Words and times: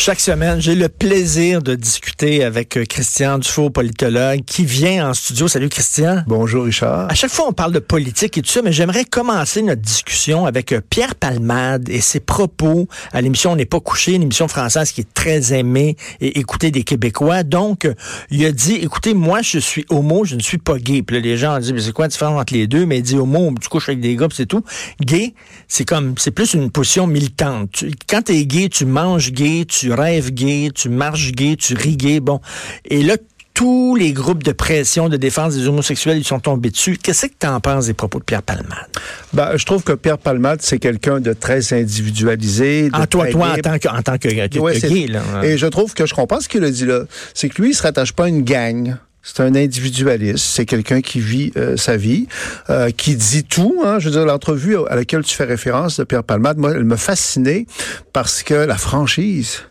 Chaque 0.00 0.20
semaine, 0.20 0.60
j'ai 0.60 0.76
le 0.76 0.88
plaisir 0.88 1.60
de 1.60 1.74
discuter 1.74 2.44
avec 2.44 2.76
euh, 2.78 2.84
Christian 2.84 3.36
Dufault, 3.38 3.68
politologue, 3.70 4.42
qui 4.46 4.64
vient 4.64 5.10
en 5.10 5.12
studio. 5.12 5.48
Salut 5.48 5.68
Christian. 5.68 6.22
Bonjour 6.28 6.64
Richard. 6.66 7.10
À 7.10 7.14
chaque 7.14 7.32
fois, 7.32 7.46
on 7.48 7.52
parle 7.52 7.72
de 7.72 7.80
politique 7.80 8.38
et 8.38 8.42
tout 8.42 8.48
ça, 8.48 8.62
mais 8.62 8.72
j'aimerais 8.72 9.04
commencer 9.04 9.60
notre 9.60 9.82
discussion 9.82 10.46
avec 10.46 10.70
euh, 10.70 10.80
Pierre 10.88 11.16
Palmade 11.16 11.88
et 11.88 12.00
ses 12.00 12.20
propos 12.20 12.86
à 13.12 13.20
l'émission 13.20 13.50
On 13.52 13.56
n'est 13.56 13.66
pas 13.66 13.80
couché, 13.80 14.14
une 14.14 14.22
émission 14.22 14.46
française 14.46 14.92
qui 14.92 15.00
est 15.00 15.14
très 15.14 15.52
aimée 15.52 15.96
et 16.20 16.38
écoutée 16.38 16.70
des 16.70 16.84
Québécois. 16.84 17.42
Donc, 17.42 17.84
euh, 17.84 17.94
il 18.30 18.46
a 18.46 18.52
dit, 18.52 18.74
écoutez, 18.76 19.14
moi, 19.14 19.42
je 19.42 19.58
suis 19.58 19.84
homo, 19.90 20.24
je 20.24 20.36
ne 20.36 20.40
suis 20.40 20.58
pas 20.58 20.78
gay. 20.78 21.02
Puis 21.02 21.16
là, 21.16 21.20
les 21.22 21.36
gens 21.36 21.56
ont 21.56 21.60
dit, 21.60 21.72
mais 21.72 21.80
c'est 21.80 21.92
quoi 21.92 22.04
la 22.04 22.10
différence 22.10 22.40
entre 22.40 22.54
les 22.54 22.68
deux? 22.68 22.86
Mais 22.86 22.98
il 22.98 23.02
dit 23.02 23.16
homo, 23.16 23.52
tu 23.60 23.68
couches 23.68 23.88
avec 23.88 24.00
des 24.00 24.14
gars, 24.14 24.28
c'est 24.32 24.46
tout. 24.46 24.62
Gay, 25.00 25.34
c'est 25.66 25.84
comme, 25.84 26.14
c'est 26.18 26.30
plus 26.30 26.54
une 26.54 26.70
position 26.70 27.08
militante. 27.08 27.72
Tu- 27.72 27.90
quand 28.08 28.22
t'es 28.22 28.46
gay, 28.46 28.68
tu 28.68 28.84
manges 28.86 29.32
gay, 29.32 29.64
tu 29.68 29.87
rêves 29.92 30.30
gay, 30.32 30.70
tu 30.74 30.88
marches 30.88 31.32
gay, 31.32 31.56
tu 31.56 31.74
ris 31.74 31.96
gay. 31.96 32.20
Bon. 32.20 32.40
Et 32.84 33.02
là, 33.02 33.16
tous 33.54 33.96
les 33.96 34.12
groupes 34.12 34.44
de 34.44 34.52
pression 34.52 35.08
de 35.08 35.16
défense 35.16 35.56
des 35.56 35.66
homosexuels, 35.66 36.16
ils 36.18 36.24
sont 36.24 36.38
tombés 36.38 36.70
dessus. 36.70 36.96
Qu'est-ce 37.02 37.26
que 37.26 37.32
tu 37.40 37.46
en 37.48 37.58
penses 37.58 37.86
des 37.86 37.92
propos 37.94 38.20
de 38.20 38.24
Pierre 38.24 38.42
Palmade? 38.44 38.86
Ben, 39.32 39.56
je 39.56 39.64
trouve 39.64 39.82
que 39.82 39.94
Pierre 39.94 40.18
Palmade, 40.18 40.60
c'est 40.62 40.78
quelqu'un 40.78 41.18
de 41.18 41.32
très 41.32 41.72
individualisé. 41.72 42.88
de 42.90 42.94
En 42.96 43.06
toi, 43.06 43.24
très 43.24 43.32
toi, 43.32 43.52
en 43.52 43.56
tant 43.60 43.78
que, 43.78 43.88
en 43.88 44.02
tant 44.02 44.18
que, 44.18 44.28
que- 44.28 44.58
Ouais, 44.60 44.74
que 44.74 44.80
c'est- 44.80 44.88
gay, 44.88 45.06
là. 45.08 45.22
Et 45.42 45.58
je 45.58 45.66
trouve 45.66 45.92
que 45.94 46.06
je 46.06 46.14
comprends 46.14 46.40
ce 46.40 46.48
qu'il 46.48 46.62
a 46.64 46.70
dit 46.70 46.86
là. 46.86 47.02
C'est 47.34 47.48
que 47.48 47.60
lui, 47.60 47.70
il 47.70 47.74
se 47.74 47.82
rattache 47.82 48.12
pas 48.12 48.24
à 48.24 48.28
une 48.28 48.42
gang. 48.42 48.96
C'est 49.24 49.40
un 49.40 49.54
individualiste. 49.56 50.38
C'est 50.38 50.64
quelqu'un 50.64 51.00
qui 51.00 51.20
vit 51.20 51.52
euh, 51.56 51.76
sa 51.76 51.96
vie, 51.96 52.28
euh, 52.70 52.90
qui 52.90 53.16
dit 53.16 53.44
tout. 53.44 53.82
Hein. 53.84 53.98
Je 53.98 54.06
veux 54.06 54.12
dire, 54.12 54.24
l'entrevue 54.24 54.76
à 54.88 54.94
laquelle 54.94 55.22
tu 55.22 55.34
fais 55.34 55.44
référence 55.44 55.98
de 55.98 56.04
Pierre 56.04 56.24
Palmade, 56.24 56.56
moi, 56.58 56.72
elle 56.74 56.84
me 56.84 56.96
fascinait 56.96 57.66
parce 58.12 58.42
que 58.42 58.54
la 58.54 58.78
franchise. 58.78 59.62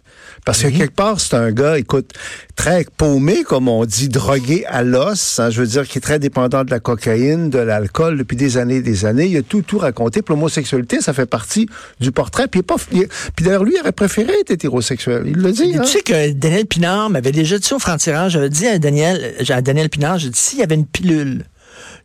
Parce 0.48 0.64
que 0.64 0.70
quelque 0.70 0.96
part, 0.96 1.20
c'est 1.20 1.34
un 1.36 1.52
gars, 1.52 1.78
écoute, 1.78 2.12
très 2.56 2.86
paumé, 2.96 3.44
comme 3.44 3.68
on 3.68 3.84
dit, 3.84 4.08
drogué 4.08 4.66
à 4.68 4.82
l'os. 4.82 5.40
hein, 5.42 5.50
je 5.50 5.60
veux 5.60 5.68
dire, 5.68 5.86
qui 5.86 5.98
est 5.98 6.02
très 6.02 6.20
dépendant 6.20 6.64
de 6.64 6.72
la 6.72 6.80
cocaïne, 6.80 7.50
de 7.50 7.60
l'alcool 7.60 8.18
depuis 8.18 8.38
des 8.38 8.56
années 8.56 8.78
et 8.78 8.82
des 8.82 9.04
années. 9.04 9.26
Il 9.26 9.36
a 9.36 9.42
tout, 9.42 9.62
tout 9.62 9.78
raconté. 9.78 10.22
Puis 10.22 10.34
l'homosexualité, 10.34 11.02
ça 11.02 11.12
fait 11.12 11.26
partie 11.26 11.68
du 12.00 12.14
portrait. 12.14 12.48
Puis, 12.48 12.60
il 12.60 12.62
est 12.62 12.64
pas, 12.64 12.78
il 12.94 13.02
est- 13.02 13.10
puis 13.36 13.44
d'ailleurs, 13.44 13.66
lui, 13.66 13.74
il 13.76 13.82
aurait 13.82 13.92
préféré 13.92 14.32
être 14.40 14.50
hétérosexuel. 14.52 15.24
Il 15.26 15.36
le 15.36 15.52
dit. 15.52 15.74
Tu 15.74 15.80
hein? 15.80 15.84
sais 15.84 16.00
que 16.00 16.32
Daniel 16.32 16.66
Pinard 16.66 17.10
m'avait 17.10 17.34
déjà 17.34 17.60
dit 17.60 17.74
au 17.74 17.80
franc-tirage, 17.80 18.32
j'avais 18.32 18.50
dit 18.50 18.68
à 18.68 18.80
Daniel, 18.80 19.36
à 19.50 19.62
Daniel 19.62 19.90
Pinard, 19.90 20.18
j'ai 20.18 20.30
dit, 20.30 20.40
s'il 20.40 20.60
y 20.60 20.64
avait 20.64 20.76
une 20.76 20.86
pilule, 20.86 21.44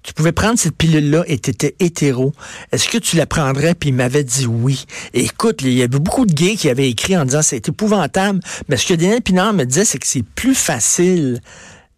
tu 0.02 0.12
pouvais 0.14 0.32
prendre 0.32 0.58
cette 0.58 0.76
pilule-là 0.76 1.24
et 1.26 1.38
tu 1.38 1.50
étais 1.50 1.74
hétéro, 1.80 2.32
est-ce 2.72 2.88
que 2.88 2.98
tu 2.98 3.16
la 3.16 3.26
prendrais? 3.26 3.74
Puis 3.74 3.90
il 3.90 3.94
m'avait 3.94 4.24
dit 4.24 4.46
oui? 4.46 4.84
Et 5.14 5.24
écoute, 5.24 5.62
il 5.62 5.72
y 5.72 5.82
avait 5.82 5.98
beaucoup 5.98 6.26
de 6.26 6.32
gays 6.32 6.56
qui 6.56 6.68
avaient 6.68 6.88
écrit 6.88 7.16
en 7.16 7.24
disant, 7.24 7.42
c'est 7.42 7.68
épouvantable. 7.68 8.40
Mais 8.68 8.76
ce 8.76 8.86
que 8.86 8.94
Daniel 8.94 9.22
Pinard 9.22 9.52
me 9.52 9.64
disait, 9.64 9.84
c'est 9.84 9.98
que 9.98 10.06
c'est 10.06 10.24
plus 10.24 10.54
facile 10.54 11.40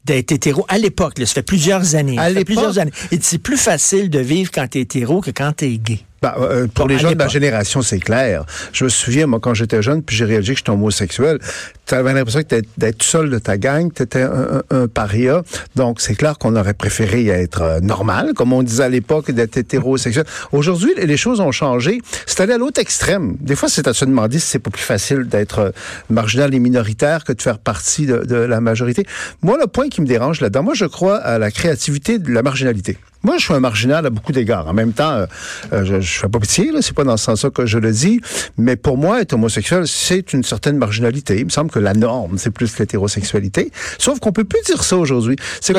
d'être 0.04 0.32
hétéro 0.32 0.66
à 0.68 0.78
l'époque. 0.78 1.14
Ça 1.18 1.26
fait 1.26 1.42
plusieurs 1.42 1.94
années. 1.94 2.18
À 2.18 2.28
Ça 2.28 2.34
fait 2.34 2.44
plusieurs 2.44 2.78
années. 2.78 2.92
Et 3.10 3.18
c'est 3.20 3.38
plus 3.38 3.56
facile 3.56 4.10
de 4.10 4.18
vivre 4.18 4.50
quand 4.52 4.68
t'es 4.68 4.80
hétéro 4.80 5.20
que 5.20 5.30
quand 5.30 5.52
t'es 5.52 5.78
gay. 5.78 6.00
Ben, 6.24 6.34
euh, 6.40 6.66
pour 6.72 6.88
les 6.88 6.98
gens 6.98 7.10
de 7.10 7.16
ma 7.16 7.28
génération, 7.28 7.82
c'est 7.82 7.98
clair. 7.98 8.44
Je 8.72 8.84
me 8.84 8.88
souviens, 8.88 9.26
moi, 9.26 9.40
quand 9.40 9.52
j'étais 9.52 9.82
jeune, 9.82 10.02
puis 10.02 10.16
j'ai 10.16 10.24
réalisé 10.24 10.54
que 10.54 10.58
j'étais 10.60 10.70
homosexuel, 10.70 11.38
tu 11.86 11.94
avais 11.94 12.14
l'impression 12.14 12.40
d'être 12.78 13.02
seul 13.02 13.28
de 13.28 13.38
ta 13.38 13.58
gang, 13.58 13.92
tu 13.92 14.02
étais 14.02 14.22
un, 14.22 14.62
un- 14.70 14.76
un 14.82 14.88
paria. 14.88 15.42
Donc, 15.76 16.00
c'est 16.00 16.14
clair 16.14 16.38
qu'on 16.38 16.56
aurait 16.56 16.72
préféré 16.72 17.26
être 17.26 17.60
euh, 17.60 17.80
normal, 17.80 18.32
comme 18.34 18.54
on 18.54 18.62
disait 18.62 18.84
à 18.84 18.88
l'époque, 18.88 19.30
d'être 19.32 19.58
hétérosexuel. 19.58 20.24
Aujourd'hui, 20.52 20.92
les 20.96 21.16
choses 21.18 21.40
ont 21.40 21.52
changé. 21.52 22.00
C'est 22.26 22.40
allé 22.40 22.54
à 22.54 22.58
l'autre 22.58 22.80
extrême. 22.80 23.36
Des 23.40 23.54
fois, 23.54 23.68
c'est 23.68 23.86
à 23.86 23.92
se 23.92 24.06
demander 24.06 24.38
si 24.38 24.46
c'est 24.46 24.58
pas 24.58 24.70
plus 24.70 24.82
facile 24.82 25.24
d'être 25.24 25.58
euh, 25.58 25.70
marginal 26.08 26.54
et 26.54 26.58
minoritaire 26.58 27.24
que 27.24 27.34
de 27.34 27.42
faire 27.42 27.58
partie 27.58 28.06
de, 28.06 28.18
de 28.24 28.36
la 28.36 28.62
majorité. 28.62 29.04
Moi, 29.42 29.58
le 29.60 29.66
point 29.66 29.90
qui 29.90 30.00
me 30.00 30.06
dérange 30.06 30.40
là-dedans, 30.40 30.62
moi, 30.62 30.74
je 30.74 30.86
crois 30.86 31.16
à 31.18 31.38
la 31.38 31.50
créativité 31.50 32.18
de 32.18 32.32
la 32.32 32.42
marginalité. 32.42 32.96
Moi, 33.24 33.38
je 33.38 33.44
suis 33.44 33.54
un 33.54 33.60
marginal 33.60 34.04
à 34.06 34.10
beaucoup 34.10 34.32
d'égards. 34.32 34.68
En 34.68 34.72
même 34.74 34.92
temps, 34.92 35.10
euh, 35.12 35.26
euh, 35.72 35.84
je, 35.84 36.00
je 36.00 36.18
fais 36.20 36.28
pas 36.28 36.38
pitié, 36.38 36.70
là, 36.70 36.80
c'est 36.82 36.94
pas 36.94 37.04
dans 37.04 37.16
ce 37.16 37.24
sens-là 37.24 37.50
que 37.50 37.66
je 37.66 37.78
le 37.78 37.90
dis, 37.90 38.20
mais 38.58 38.76
pour 38.76 38.96
moi, 38.98 39.20
être 39.22 39.32
homosexuel, 39.32 39.88
c'est 39.88 40.32
une 40.32 40.42
certaine 40.44 40.76
marginalité. 40.76 41.38
Il 41.38 41.46
me 41.46 41.50
semble 41.50 41.70
que 41.70 41.78
la 41.78 41.94
norme, 41.94 42.38
c'est 42.38 42.50
plus 42.50 42.78
l'hétérosexualité. 42.78 43.70
Sauf 43.98 44.20
qu'on 44.20 44.32
peut 44.32 44.44
plus 44.44 44.60
dire 44.66 44.82
ça 44.84 44.96
aujourd'hui. 44.96 45.36
C'est 45.60 45.72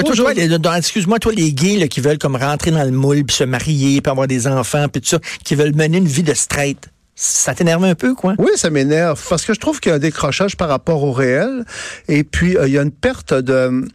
dans- 0.57 0.73
excuse-moi, 0.75 1.19
toi, 1.19 1.31
les 1.33 1.53
gays 1.53 1.77
là, 1.77 1.87
qui 1.87 2.01
veulent 2.01 2.17
comme 2.17 2.35
rentrer 2.35 2.71
dans 2.71 2.83
le 2.83 2.91
moule, 2.91 3.23
puis 3.23 3.35
se 3.35 3.43
marier, 3.43 4.01
puis 4.01 4.11
avoir 4.11 4.27
des 4.27 4.47
enfants, 4.47 4.87
puis 4.91 5.01
tout 5.01 5.09
ça, 5.09 5.19
qui 5.43 5.55
veulent 5.55 5.75
mener 5.75 5.97
une 5.99 6.07
vie 6.07 6.23
de 6.23 6.33
straight, 6.33 6.89
ça 7.17 7.55
t'énerve 7.55 7.83
un 7.85 7.95
peu, 7.95 8.13
quoi? 8.13 8.35
Oui, 8.37 8.51
ça 8.55 8.69
m'énerve 8.69 9.21
parce 9.29 9.45
que 9.45 9.53
je 9.53 9.59
trouve 9.59 9.79
qu'il 9.79 9.89
y 9.89 9.93
a 9.93 9.95
un 9.95 9.99
décrochage 9.99 10.57
par 10.57 10.67
rapport 10.67 11.01
au 11.03 11.13
réel 11.13 11.63
et 12.09 12.25
puis 12.25 12.57
euh, 12.57 12.67
il 12.67 12.73
y 12.73 12.77
a 12.77 12.81
une 12.81 12.91
perte 12.91 13.33
de 13.33 13.87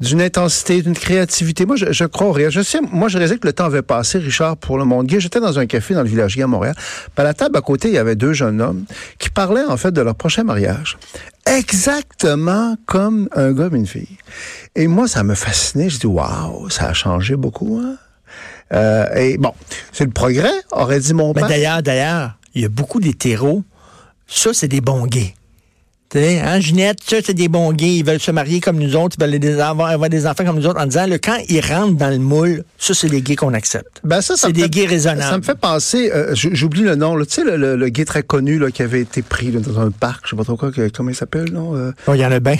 d'une 0.00 0.22
intensité, 0.22 0.80
d'une 0.82 0.94
créativité. 0.94 1.66
Moi, 1.66 1.76
je, 1.76 1.92
je 1.92 2.04
crois 2.04 2.28
au 2.28 2.32
réel. 2.32 2.50
Je 2.50 2.62
sais, 2.62 2.80
moi, 2.90 3.08
je 3.08 3.18
réalisais 3.18 3.38
que 3.38 3.46
le 3.46 3.52
temps 3.52 3.66
avait 3.66 3.82
passé, 3.82 4.18
Richard, 4.18 4.56
pour 4.56 4.78
le 4.78 4.84
monde 4.84 5.06
gay. 5.06 5.20
J'étais 5.20 5.38
dans 5.38 5.58
un 5.58 5.66
café 5.66 5.94
dans 5.94 6.02
le 6.02 6.08
village 6.08 6.34
gay 6.34 6.42
à 6.42 6.46
Montréal. 6.46 6.74
Puis 6.76 7.12
à 7.18 7.22
la 7.24 7.34
table 7.34 7.56
à 7.56 7.60
côté, 7.60 7.88
il 7.88 7.94
y 7.94 7.98
avait 7.98 8.16
deux 8.16 8.32
jeunes 8.32 8.60
hommes 8.60 8.84
qui 9.18 9.28
parlaient 9.30 9.64
en 9.68 9.76
fait 9.76 9.92
de 9.92 10.00
leur 10.00 10.14
prochain 10.14 10.42
mariage. 10.42 10.96
Exactement 11.46 12.76
comme 12.86 13.28
un 13.34 13.52
gars 13.52 13.68
et 13.72 13.76
une 13.76 13.86
fille. 13.86 14.16
Et 14.74 14.86
moi, 14.86 15.08
ça 15.08 15.22
me 15.24 15.34
fascinait. 15.34 15.88
Je 15.90 15.98
dis, 15.98 16.06
waouh, 16.06 16.70
ça 16.70 16.86
a 16.86 16.92
changé 16.94 17.36
beaucoup. 17.36 17.80
Hein? 17.82 17.96
Euh, 18.72 19.14
et 19.14 19.36
bon, 19.38 19.52
c'est 19.92 20.04
le 20.04 20.10
progrès, 20.10 20.50
aurait 20.70 21.00
dit 21.00 21.12
mon 21.14 21.28
Mais 21.34 21.40
père. 21.40 21.48
d'ailleurs, 21.48 21.82
d'ailleurs, 21.82 22.38
il 22.54 22.62
y 22.62 22.64
a 22.64 22.68
beaucoup 22.68 23.00
d'hétéros. 23.00 23.62
Ça, 24.26 24.50
c'est 24.54 24.68
des 24.68 24.80
bons 24.80 25.06
gays. 25.06 25.34
Tu 26.10 26.18
sais, 26.18 26.40
hein, 26.40 26.60
Ginette, 26.60 26.98
ça, 27.02 27.16
c'est 27.24 27.32
des 27.32 27.48
bons 27.48 27.72
gays. 27.72 27.96
Ils 27.96 28.04
veulent 28.04 28.20
se 28.20 28.30
marier 28.30 28.60
comme 28.60 28.76
nous 28.78 28.96
autres. 28.96 29.16
Ils 29.18 29.24
veulent 29.24 29.38
des- 29.38 29.58
avoir, 29.60 29.88
avoir 29.88 30.10
des 30.10 30.26
enfants 30.26 30.44
comme 30.44 30.56
nous 30.56 30.66
autres 30.66 30.78
en 30.78 30.84
disant, 30.84 31.06
là, 31.06 31.18
quand 31.18 31.38
ils 31.48 31.60
rentrent 31.62 31.96
dans 31.96 32.10
le 32.10 32.18
moule, 32.18 32.64
ça, 32.78 32.92
c'est 32.92 33.08
les 33.08 33.22
gays 33.22 33.34
qu'on 33.36 33.54
accepte. 33.54 34.00
Ben 34.04 34.20
ça, 34.20 34.36
ça 34.36 34.48
C'est 34.48 34.52
des 34.52 34.64
fait- 34.64 34.68
gays 34.68 34.86
raisonnables. 34.86 35.22
Ça 35.22 35.38
me 35.38 35.42
fait 35.42 35.54
penser, 35.58 36.10
euh, 36.12 36.32
j'oublie 36.34 36.82
le 36.82 36.96
nom, 36.96 37.16
là, 37.16 37.24
tu 37.24 37.32
sais, 37.36 37.44
le, 37.44 37.56
le, 37.56 37.76
le 37.76 37.88
gay 37.88 38.04
très 38.04 38.22
connu 38.22 38.58
là, 38.58 38.70
qui 38.70 38.82
avait 38.82 39.00
été 39.00 39.22
pris 39.22 39.50
là, 39.52 39.60
dans 39.60 39.80
un 39.80 39.90
parc, 39.90 40.24
je 40.26 40.30
sais 40.30 40.36
pas 40.36 40.44
trop 40.44 40.56
quoi, 40.58 40.70
que- 40.70 40.90
comment 40.90 41.08
il 41.08 41.16
s'appelle, 41.16 41.50
non? 41.50 41.74
Euh, 41.76 41.92
Oh, 42.06 42.12
Il 42.14 42.20
y 42.20 42.26
en 42.26 42.32
a 42.32 42.40
bien. 42.40 42.56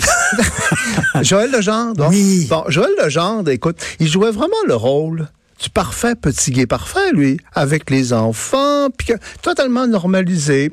Joël 1.22 1.50
Legendre. 1.50 2.09
Oui. 2.09 2.47
Bon, 2.48 2.64
Joël 2.69 2.91
Legendre, 3.03 3.50
écoute, 3.50 3.76
il 4.00 4.09
jouait 4.09 4.30
vraiment 4.30 4.54
le 4.66 4.74
rôle 4.74 5.28
du 5.62 5.71
parfait 5.71 6.15
petit 6.15 6.50
gay 6.50 6.67
parfait, 6.67 7.12
lui, 7.12 7.39
avec 7.55 7.91
les 7.91 8.12
enfants, 8.12 8.89
puis 8.97 9.09
que- 9.09 9.19
totalement 9.43 9.87
normalisé, 9.87 10.71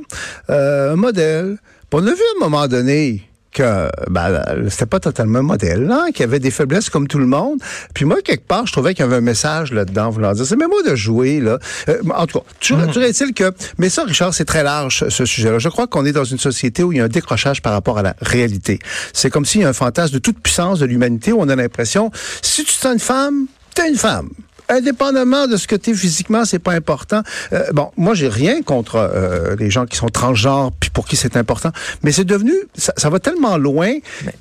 euh, 0.50 0.94
un 0.94 0.96
modèle. 0.96 1.58
Puis 1.90 2.00
on 2.02 2.06
a 2.08 2.12
vu 2.12 2.22
à 2.22 2.38
un 2.38 2.50
moment 2.50 2.68
donné 2.68 3.24
que 3.52 3.90
ben, 4.12 4.44
c'était 4.70 4.86
pas 4.86 5.00
totalement 5.00 5.42
modèle, 5.42 5.90
hein, 5.92 6.08
qu'il 6.14 6.20
y 6.20 6.24
avait 6.24 6.38
des 6.40 6.52
faiblesses 6.52 6.90
comme 6.92 7.08
tout 7.08 7.18
le 7.18 7.26
monde. 7.26 7.60
Puis 7.96 8.06
moi, 8.06 8.18
quelque 8.24 8.46
part, 8.46 8.68
je 8.68 8.72
trouvais 8.72 8.94
qu'il 8.94 9.04
y 9.04 9.08
avait 9.08 9.16
un 9.16 9.22
message 9.22 9.74
là-dedans, 9.74 10.12
voulant 10.12 10.34
dire, 10.34 10.46
c'est 10.46 10.56
même 10.56 10.70
moi 10.70 10.84
de 10.88 10.96
jouer, 10.96 11.40
là. 11.40 11.58
Euh, 11.90 11.98
en 12.16 12.28
tout 12.28 12.40
cas, 12.40 12.46
toujours, 12.60 12.86
toujours 12.88 13.04
est-il 13.04 13.34
que, 13.34 13.52
mais 13.80 13.90
ça, 13.90 14.04
Richard, 14.04 14.36
c'est 14.36 14.46
très 14.46 14.64
large, 14.64 15.04
ce 15.10 15.26
sujet-là. 15.26 15.58
Je 15.58 15.70
crois 15.70 15.88
qu'on 15.88 16.06
est 16.06 16.12
dans 16.12 16.24
une 16.26 16.38
société 16.38 16.84
où 16.84 16.92
il 16.92 17.00
y 17.00 17.02
a 17.02 17.06
un 17.06 17.10
décrochage 17.10 17.64
par 17.64 17.74
rapport 17.74 17.98
à 17.98 18.04
la 18.04 18.16
réalité. 18.22 18.78
C'est 19.14 19.32
comme 19.32 19.46
s'il 19.46 19.62
y 19.62 19.64
a 19.64 19.70
un 19.70 19.74
fantasme 19.74 20.14
de 20.14 20.20
toute 20.20 20.40
puissance 20.40 20.78
de 20.80 20.86
l'humanité 20.86 21.32
où 21.32 21.42
on 21.42 21.50
a 21.50 21.56
l'impression, 21.56 22.12
si 22.44 22.64
tu 22.64 22.72
sens 22.72 22.94
une 22.94 23.00
femme, 23.00 23.48
t'es 23.74 23.90
une 23.90 23.98
femme. 23.98 24.30
Indépendamment 24.70 25.48
de 25.48 25.58
ce 25.58 25.68
que 25.68 25.76
tu 25.76 25.90
es 25.92 25.94
physiquement, 25.94 26.46
c'est 26.46 26.60
pas 26.60 26.74
important. 26.74 27.22
Euh, 27.54 27.64
bon, 27.74 27.90
moi 27.98 28.14
j'ai 28.14 28.28
rien 28.30 28.62
contre 28.62 28.96
euh, 28.98 29.56
les 29.58 29.70
gens 29.70 29.86
qui 29.86 29.98
sont 29.98 30.10
transgenres 30.10 30.72
puis 30.80 30.90
pour 30.92 31.06
qui 31.08 31.16
c'est 31.16 31.36
important, 31.38 31.72
mais 32.04 32.12
c'est 32.12 32.24
devenu 32.24 32.54
ça, 32.76 32.94
ça 32.96 33.10
va 33.10 33.20
tellement 33.20 33.58
loin 33.58 33.92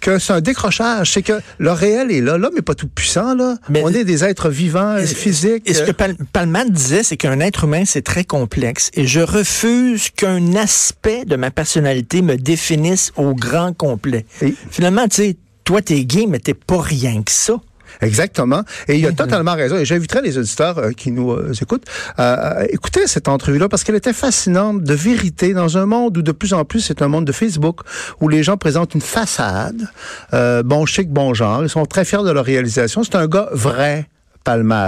que 0.00 0.18
c'est 0.18 0.32
un 0.34 0.40
décrochage, 0.40 1.12
c'est 1.12 1.22
que 1.22 1.40
le 1.58 1.72
réel 1.72 2.10
est 2.10 2.20
là, 2.20 2.36
l'homme 2.38 2.54
n'est 2.54 2.62
pas 2.62 2.74
tout 2.74 2.88
puissant 2.88 3.34
là. 3.34 3.56
Mais- 3.68 3.82
On 3.84 3.88
est 3.92 4.04
des 4.04 4.22
êtres 4.24 4.50
vivants, 4.50 4.96
euh, 4.96 5.06
physiques. 5.06 5.62
Et 5.68 5.74
ce 5.74 5.82
que 5.82 5.92
Pal- 5.92 6.16
Palmade 6.32 6.70
disait, 6.70 7.02
c'est 7.02 7.16
qu'un 7.16 7.40
être 7.40 7.64
humain, 7.64 7.84
c'est 7.86 8.02
très 8.02 8.24
complexe. 8.24 8.90
Et 8.94 9.06
je 9.06 9.20
refuse 9.20 10.10
qu'un 10.10 10.54
aspect 10.56 11.24
de 11.24 11.36
ma 11.36 11.50
personnalité 11.50 12.20
me 12.22 12.36
définisse 12.36 13.12
au 13.16 13.34
grand 13.34 13.72
complet. 13.76 14.26
Et- 14.42 14.54
Finalement, 14.70 15.08
tu 15.08 15.16
sais, 15.16 15.36
toi, 15.64 15.80
t'es 15.82 16.04
gay, 16.04 16.26
mais 16.28 16.38
t'es 16.38 16.54
pas 16.54 16.80
rien 16.80 17.22
que 17.22 17.30
ça. 17.32 17.54
Exactement. 18.00 18.62
Et 18.86 18.96
il 18.96 19.06
a 19.06 19.12
totalement 19.12 19.54
raison. 19.54 19.76
Et 19.76 19.84
j'inviterai 19.84 20.22
les 20.22 20.38
auditeurs 20.38 20.78
euh, 20.78 20.90
qui 20.92 21.10
nous 21.10 21.32
euh, 21.32 21.52
écoutent 21.60 21.86
à 22.16 22.64
écouter 22.70 23.06
cette 23.06 23.28
entrevue-là 23.28 23.68
parce 23.68 23.84
qu'elle 23.84 23.94
était 23.96 24.12
fascinante 24.12 24.82
de 24.82 24.94
vérité 24.94 25.54
dans 25.54 25.78
un 25.78 25.86
monde 25.86 26.16
où 26.16 26.22
de 26.22 26.32
plus 26.32 26.52
en 26.52 26.64
plus 26.64 26.80
c'est 26.80 27.02
un 27.02 27.08
monde 27.08 27.24
de 27.24 27.32
Facebook 27.32 27.80
où 28.20 28.28
les 28.28 28.42
gens 28.42 28.56
présentent 28.56 28.94
une 28.94 29.00
façade, 29.00 29.88
euh, 30.34 30.62
bon 30.62 30.86
chic, 30.86 31.10
bon 31.10 31.34
genre. 31.34 31.62
Ils 31.62 31.68
sont 31.68 31.84
très 31.86 32.04
fiers 32.04 32.22
de 32.24 32.30
leur 32.30 32.44
réalisation. 32.44 33.02
C'est 33.02 33.16
un 33.16 33.26
gars 33.26 33.48
vrai 33.52 34.08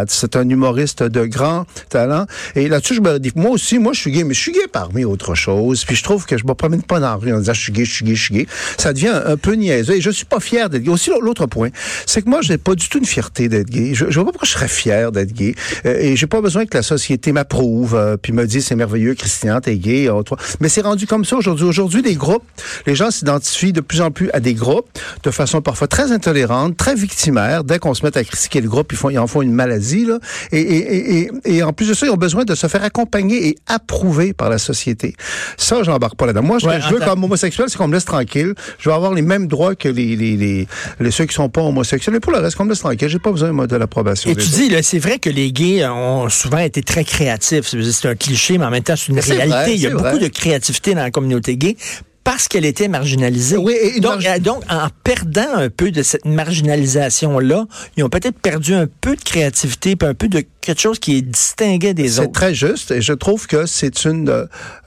C'est 0.08 0.36
un 0.36 0.48
humoriste 0.48 1.02
de 1.02 1.26
grand 1.26 1.66
talent. 1.90 2.26
Et 2.54 2.68
là-dessus, 2.68 2.94
je 2.94 3.00
me 3.00 3.18
dis, 3.18 3.30
moi 3.34 3.50
aussi, 3.50 3.78
moi, 3.78 3.92
je 3.92 4.00
suis 4.00 4.10
gay, 4.10 4.24
mais 4.24 4.32
je 4.32 4.40
suis 4.40 4.52
gay 4.52 4.66
parmi 4.72 5.04
autre 5.04 5.34
chose. 5.34 5.84
Puis 5.84 5.96
je 5.96 6.02
trouve 6.02 6.24
que 6.24 6.38
je 6.38 6.46
me 6.46 6.54
promène 6.54 6.82
pas 6.82 6.98
dans 6.98 7.08
la 7.08 7.14
rue 7.16 7.32
en 7.32 7.38
disant, 7.38 7.52
je 7.52 7.60
suis 7.60 7.72
gay, 7.72 7.84
je 7.84 7.92
suis 7.92 8.04
gay, 8.04 8.14
je 8.14 8.22
suis 8.22 8.34
gay. 8.34 8.46
Ça 8.78 8.92
devient 8.92 9.12
un, 9.26 9.36
peu 9.36 9.52
niaiseux. 9.52 9.96
Et 9.96 10.00
je 10.00 10.10
suis 10.10 10.24
pas 10.24 10.40
fier 10.40 10.70
d'être 10.70 10.82
gay. 10.82 10.90
Aussi, 10.90 11.10
l'autre 11.20 11.46
point, 11.46 11.68
c'est 12.06 12.22
que 12.22 12.30
moi, 12.30 12.40
j'ai 12.42 12.56
pas 12.56 12.74
du 12.74 12.88
tout 12.88 12.98
une 12.98 13.04
fierté 13.04 13.48
d'être 13.48 13.68
gay. 13.68 13.92
Je, 13.94 14.06
je 14.08 14.14
vois 14.14 14.24
pas 14.24 14.32
pourquoi 14.32 14.46
je 14.46 14.52
serais 14.52 14.68
fier 14.68 15.12
d'être 15.12 15.32
gay. 15.32 15.54
Euh, 15.84 15.98
et 15.98 16.16
j'ai 16.16 16.26
pas 16.26 16.40
besoin 16.40 16.64
que 16.64 16.76
la 16.76 16.82
société 16.82 17.32
m'approuve, 17.32 17.94
euh, 17.94 18.16
puis 18.16 18.32
me 18.32 18.46
dise, 18.46 18.66
c'est 18.66 18.76
merveilleux, 18.76 19.14
Christian, 19.14 19.60
t'es 19.60 19.76
gay. 19.76 20.08
Oh, 20.08 20.22
toi. 20.22 20.38
Mais 20.60 20.68
c'est 20.70 20.82
rendu 20.82 21.06
comme 21.06 21.24
ça 21.24 21.36
aujourd'hui. 21.36 21.66
Aujourd'hui, 21.66 22.02
des 22.02 22.14
groupes, 22.14 22.44
les 22.86 22.94
gens 22.94 23.10
s'identifient 23.10 23.72
de 23.72 23.80
plus 23.80 24.00
en 24.00 24.10
plus 24.10 24.30
à 24.32 24.40
des 24.40 24.54
groupes 24.54 24.88
de 25.22 25.30
façon 25.30 25.60
parfois 25.60 25.86
très 25.86 26.12
intolérante, 26.12 26.76
très 26.76 26.94
victimaire. 26.94 27.64
Dès 27.64 27.78
qu'on 27.78 27.94
se 27.94 28.04
met 28.04 28.16
à 28.16 28.24
critiquer 28.24 28.60
le 28.60 28.68
groupe, 28.68 28.92
ils, 28.92 29.12
ils 29.12 29.18
en 29.18 29.26
font 29.26 29.42
une 29.42 29.49
maladie. 29.54 30.04
Là. 30.04 30.18
Et, 30.52 30.60
et, 30.60 31.18
et, 31.18 31.30
et, 31.44 31.62
en 31.62 31.72
plus 31.72 31.88
de 31.88 31.94
ça, 31.94 32.06
ils 32.06 32.10
ont 32.10 32.16
besoin 32.16 32.44
de 32.44 32.54
se 32.54 32.66
faire 32.66 32.84
accompagner 32.84 33.48
et 33.48 33.56
approuver 33.66 34.32
par 34.32 34.50
la 34.50 34.58
société. 34.58 35.14
Ça, 35.56 35.82
j'embarque 35.82 36.16
pas 36.16 36.26
là-dedans. 36.26 36.42
Moi, 36.42 36.58
je, 36.58 36.68
je 36.68 36.94
veux 36.94 37.00
comme 37.00 37.24
homosexuel, 37.24 37.66
c'est 37.68 37.78
qu'on 37.78 37.88
me 37.88 37.94
laisse 37.94 38.04
tranquille. 38.04 38.54
Je 38.78 38.88
veux 38.88 38.94
avoir 38.94 39.14
les 39.14 39.22
mêmes 39.22 39.46
droits 39.46 39.74
que 39.74 39.88
les, 39.88 40.16
les, 40.16 40.36
les, 40.36 40.66
les 40.98 41.10
ceux 41.10 41.26
qui 41.26 41.34
sont 41.34 41.48
pas 41.48 41.62
homosexuels. 41.62 42.16
Et 42.16 42.20
pour 42.20 42.32
le 42.32 42.38
reste, 42.38 42.56
qu'on 42.56 42.64
me 42.64 42.70
laisse 42.70 42.80
tranquille. 42.80 43.08
J'ai 43.08 43.18
pas 43.18 43.32
besoin 43.32 43.52
moi, 43.52 43.66
de 43.66 43.76
l'approbation. 43.76 44.30
Et 44.30 44.36
tu 44.36 44.48
dis, 44.48 44.70
c'est 44.82 44.98
vrai 44.98 45.18
que 45.18 45.30
les 45.30 45.52
gays 45.52 45.86
ont 45.86 46.28
souvent 46.28 46.58
été 46.58 46.82
très 46.82 47.04
créatifs. 47.04 47.74
C'est 47.90 48.08
un 48.08 48.14
cliché, 48.14 48.58
mais 48.58 48.66
en 48.66 48.70
même 48.70 48.82
temps, 48.82 48.96
c'est 48.96 49.12
une 49.12 49.20
réalité. 49.20 49.74
Il 49.74 49.80
y 49.80 49.86
a 49.86 49.90
beaucoup 49.90 50.18
de 50.18 50.28
créativité 50.28 50.94
dans 50.94 51.02
la 51.02 51.10
communauté 51.10 51.56
gay 51.56 51.76
parce 52.24 52.48
qu'elle 52.48 52.64
était 52.64 52.88
marginalisée. 52.88 53.56
Oui, 53.56 53.74
et 53.80 54.00
donc, 54.00 54.24
euh, 54.24 54.38
donc, 54.38 54.62
en 54.68 54.88
perdant 55.04 55.54
un 55.54 55.70
peu 55.70 55.90
de 55.90 56.02
cette 56.02 56.24
marginalisation-là, 56.24 57.66
ils 57.96 58.04
ont 58.04 58.08
peut-être 58.08 58.38
perdu 58.38 58.74
un 58.74 58.86
peu 59.00 59.16
de 59.16 59.22
créativité, 59.22 59.96
puis 59.96 60.08
un 60.08 60.14
peu 60.14 60.28
de 60.28 60.44
quelque 60.60 60.80
chose 60.80 60.98
qui 60.98 61.16
est 61.16 61.22
distingué 61.22 61.94
des 61.94 62.18
autres. 62.18 62.28
C'est 62.28 62.32
très 62.32 62.54
juste, 62.54 62.90
et 62.90 63.00
je 63.00 63.12
trouve 63.12 63.46
que 63.46 63.66
c'est 63.66 64.04
une, 64.04 64.28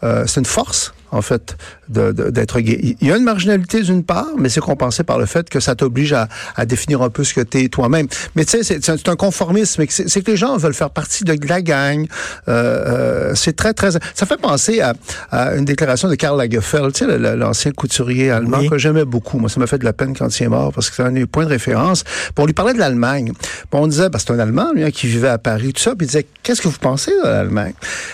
euh, 0.03 0.25
c'est 0.27 0.39
une 0.39 0.45
force 0.45 0.93
en 1.13 1.21
fait, 1.21 1.55
d'être 1.87 2.59
gay. 2.59 2.95
Il 2.99 3.07
y 3.07 3.11
a 3.11 3.17
une 3.17 3.23
marginalité 3.23 3.81
d'une 3.81 4.03
part, 4.03 4.31
mais 4.37 4.49
c'est 4.49 4.61
compensé 4.61 5.03
par 5.03 5.19
le 5.19 5.25
fait 5.25 5.49
que 5.49 5.59
ça 5.59 5.75
t'oblige 5.75 6.11
à, 6.13 6.27
à, 6.55 6.65
définir 6.65 7.01
un 7.01 7.09
peu 7.09 7.23
ce 7.23 7.33
que 7.33 7.41
tu 7.41 7.63
es 7.63 7.69
toi-même. 7.69 8.07
Mais 8.35 8.45
tu 8.45 8.63
sais, 8.63 8.79
c'est 8.81 9.09
un 9.09 9.15
conformisme. 9.15 9.85
C'est 9.89 10.21
que 10.21 10.31
les 10.31 10.37
gens 10.37 10.57
veulent 10.57 10.73
faire 10.73 10.89
partie 10.89 11.23
de 11.23 11.35
la 11.47 11.61
gang. 11.61 12.07
Euh, 12.47 12.53
euh, 12.53 13.35
c'est 13.35 13.55
très, 13.55 13.73
très... 13.73 13.91
Ça 13.91 14.25
fait 14.25 14.37
penser 14.37 14.81
à, 14.81 14.93
à 15.31 15.55
une 15.55 15.65
déclaration 15.65 16.09
de 16.09 16.15
Karl 16.15 16.37
Lagerfeld, 16.37 16.93
tu 16.93 17.05
sais, 17.05 17.17
l'ancien 17.17 17.71
couturier 17.71 18.31
allemand 18.31 18.67
que 18.67 18.77
j'aimais 18.77 19.05
beaucoup. 19.05 19.37
Moi, 19.37 19.49
ça 19.49 19.59
m'a 19.59 19.67
fait 19.67 19.77
de 19.77 19.85
la 19.85 19.93
peine 19.93 20.15
quand 20.17 20.39
il 20.39 20.43
est 20.43 20.49
mort 20.49 20.73
parce 20.73 20.89
que 20.89 20.95
c'est 20.95 21.03
un 21.03 21.25
point 21.25 21.43
de 21.45 21.49
référence. 21.49 22.03
Puis 22.03 22.33
on 22.37 22.45
lui 22.45 22.53
parlait 22.53 22.73
de 22.73 22.79
l'Allemagne. 22.79 23.31
on 23.71 23.87
disait, 23.87 24.09
que 24.09 24.19
c'est 24.19 24.31
un 24.31 24.39
Allemand, 24.39 24.71
lui, 24.73 24.83
hein, 24.83 24.91
qui 24.91 25.07
vivait 25.07 25.29
à 25.29 25.37
Paris, 25.37 25.73
tout 25.73 25.81
ça. 25.81 25.95
Puis 25.95 26.05
il 26.05 26.09
disait, 26.09 26.25
qu'est-ce 26.41 26.61
que 26.61 26.67
vous 26.67 26.79
pensez 26.79 27.11
de 27.11 27.27
l'Allemagne? 27.27 27.73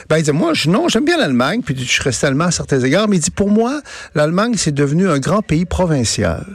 Ben, 0.10 0.18
il 0.18 0.22
disait, 0.22 0.34
moi, 0.34 0.54
je, 0.54 0.70
non, 0.70 0.88
j'aime 0.90 1.06
bien 1.06 1.18
l'Allemagne. 1.18 1.62
Puis 1.64 1.76
je 1.78 1.84
suis 1.84 2.04
resté 2.04 2.28
allemand 2.28 2.46
à 2.46 2.52
certains 2.52 2.84
mais 3.08 3.18
il 3.18 3.20
dit, 3.20 3.32
pour 3.32 3.50
moi, 3.50 3.82
l'Allemagne, 4.16 4.56
c'est 4.58 4.74
devenu 4.74 5.08
un 5.10 5.20
grand 5.20 5.42
pays 5.42 5.66
provincial. 5.66 6.46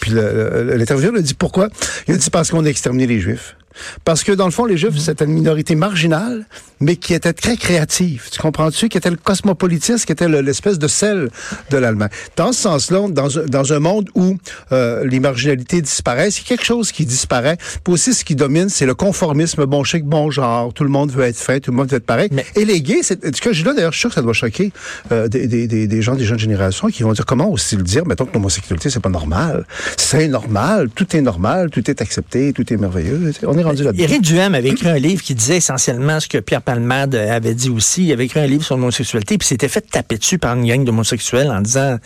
Puis 0.00 0.12
l'intervieweur 0.12 1.14
lui 1.14 1.22
dit, 1.22 1.34
pourquoi? 1.34 1.68
Il 2.08 2.14
a 2.14 2.16
dit, 2.16 2.30
parce 2.30 2.50
qu'on 2.50 2.64
a 2.64 2.68
exterminé 2.68 3.06
les 3.06 3.20
Juifs. 3.20 3.56
Parce 4.04 4.24
que 4.24 4.32
dans 4.32 4.46
le 4.46 4.50
fond, 4.50 4.64
les 4.64 4.76
Juifs, 4.76 4.98
c'était 4.98 5.24
une 5.24 5.32
minorité 5.32 5.74
marginale, 5.74 6.46
mais 6.80 6.96
qui 6.96 7.14
était 7.14 7.32
très 7.32 7.56
créative. 7.56 8.28
Tu 8.32 8.40
comprends-tu? 8.40 8.88
Qui 8.88 8.98
était 8.98 9.10
le 9.10 9.16
cosmopolitisme, 9.16 10.04
qui 10.04 10.12
était 10.12 10.28
l'espèce 10.28 10.78
de 10.78 10.88
sel 10.88 11.30
de 11.70 11.76
l'Allemagne. 11.76 12.08
Dans 12.36 12.52
ce 12.52 12.62
sens-là, 12.62 13.06
dans, 13.08 13.28
dans, 13.46 13.72
un 13.72 13.78
monde 13.78 14.08
où 14.14 14.36
euh, 14.72 15.04
les 15.06 15.20
marginalités 15.20 15.82
disparaissent, 15.82 16.38
il 16.38 16.42
y 16.42 16.46
a 16.46 16.48
quelque 16.48 16.64
chose 16.64 16.90
qui 16.90 17.04
disparaît. 17.04 17.58
Puis 17.84 17.92
aussi, 17.92 18.14
ce 18.14 18.24
qui 18.24 18.34
domine, 18.34 18.68
c'est 18.68 18.86
le 18.86 18.94
conformisme, 18.94 19.64
bon 19.66 19.84
chic, 19.84 20.04
bon 20.04 20.30
genre. 20.30 20.72
Tout 20.72 20.84
le 20.84 20.90
monde 20.90 21.12
veut 21.12 21.24
être 21.24 21.36
fait, 21.38 21.60
tout 21.60 21.70
le 21.70 21.76
monde 21.76 21.90
veut 21.90 21.98
être 21.98 22.06
pareil. 22.06 22.28
Mais... 22.32 22.46
Et 22.56 22.64
les 22.64 22.80
gays, 22.80 23.02
c'est 23.02 23.36
ce 23.36 23.40
que 23.40 23.52
je 23.52 23.60
dis 23.60 23.66
là, 23.66 23.74
d'ailleurs, 23.74 23.92
je 23.92 23.98
suis 23.98 24.02
sûr 24.02 24.10
que 24.10 24.14
ça 24.14 24.22
doit 24.22 24.32
choquer 24.32 24.72
euh, 25.12 25.28
des, 25.28 25.46
des, 25.46 25.66
des, 25.66 25.86
des, 25.86 26.02
gens 26.02 26.14
des 26.14 26.24
jeunes 26.24 26.38
générations 26.38 26.88
qui 26.88 27.02
vont 27.02 27.12
dire 27.12 27.26
comment 27.26 27.50
aussi 27.50 27.76
le 27.76 27.82
dire, 27.82 28.06
mettons 28.06 28.24
que 28.24 28.32
l'homosexualité, 28.32 28.88
c'est 28.90 29.00
pas 29.00 29.10
normal. 29.10 29.66
C'est 29.96 30.28
normal, 30.28 30.88
tout 30.94 31.16
est 31.16 31.20
normal, 31.20 31.70
tout 31.70 31.88
est 31.90 32.00
accepté, 32.00 32.52
tout 32.52 32.72
est 32.72 32.76
merveilleux. 32.76 33.32
On 33.46 33.58
est 33.60 33.64
rendu 33.64 33.84
là-dedans. 33.84 34.02
Éric 34.02 34.22
Duhem 34.22 34.54
avait 34.54 34.70
écrit 34.70 34.88
un 34.88 34.98
livre 34.98 35.22
qui 35.22 35.34
disait 35.34 35.56
essentiellement 35.56 36.20
ce 36.20 36.28
que 36.28 36.38
Pierre 36.38 36.62
Palmade 36.62 37.14
avait 37.14 37.54
dit 37.54 37.70
aussi. 37.70 38.06
Il 38.06 38.12
avait 38.12 38.24
écrit 38.24 38.40
un 38.40 38.46
livre 38.46 38.64
sur 38.64 38.76
l'homosexualité, 38.76 39.38
puis 39.38 39.46
s'était 39.46 39.68
fait 39.68 39.82
taper 39.82 40.18
dessus 40.18 40.38
par 40.38 40.56
une 40.56 40.66
gang 40.66 40.84
d'homosexuels 40.84 41.50
en 41.50 41.60
disant 41.60 41.98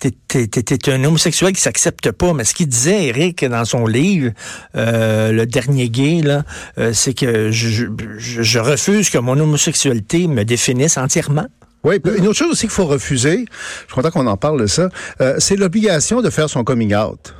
t'es 0.00 0.90
un 0.90 1.04
homosexuel 1.04 1.52
qui 1.52 1.60
s'accepte 1.60 2.10
pas. 2.10 2.32
Mais 2.32 2.44
ce 2.44 2.54
qu'il 2.54 2.68
disait, 2.68 3.06
Éric, 3.06 3.44
dans 3.44 3.64
son 3.64 3.86
livre, 3.86 4.32
euh, 4.76 5.32
le 5.32 5.46
dernier 5.46 5.88
gay, 5.88 6.20
là, 6.22 6.44
euh, 6.78 6.92
c'est 6.92 7.14
que 7.14 7.50
je, 7.50 7.68
je, 7.68 8.42
je 8.42 8.58
refuse 8.58 9.10
que 9.10 9.18
mon 9.18 9.38
homosexualité 9.38 10.26
me 10.26 10.44
définisse 10.44 10.96
entièrement. 10.96 11.46
Oui, 11.84 11.96
une 12.16 12.28
autre 12.28 12.38
chose 12.38 12.52
aussi 12.52 12.62
qu'il 12.62 12.70
faut 12.70 12.86
refuser, 12.86 13.44
je 13.48 13.86
suis 13.86 13.94
content 13.94 14.10
qu'on 14.10 14.26
en 14.28 14.36
parle 14.36 14.60
de 14.60 14.66
ça, 14.66 14.88
euh, 15.20 15.36
c'est 15.38 15.56
l'obligation 15.56 16.22
de 16.22 16.30
faire 16.30 16.48
son 16.48 16.62
coming 16.62 16.94
out. 16.94 17.34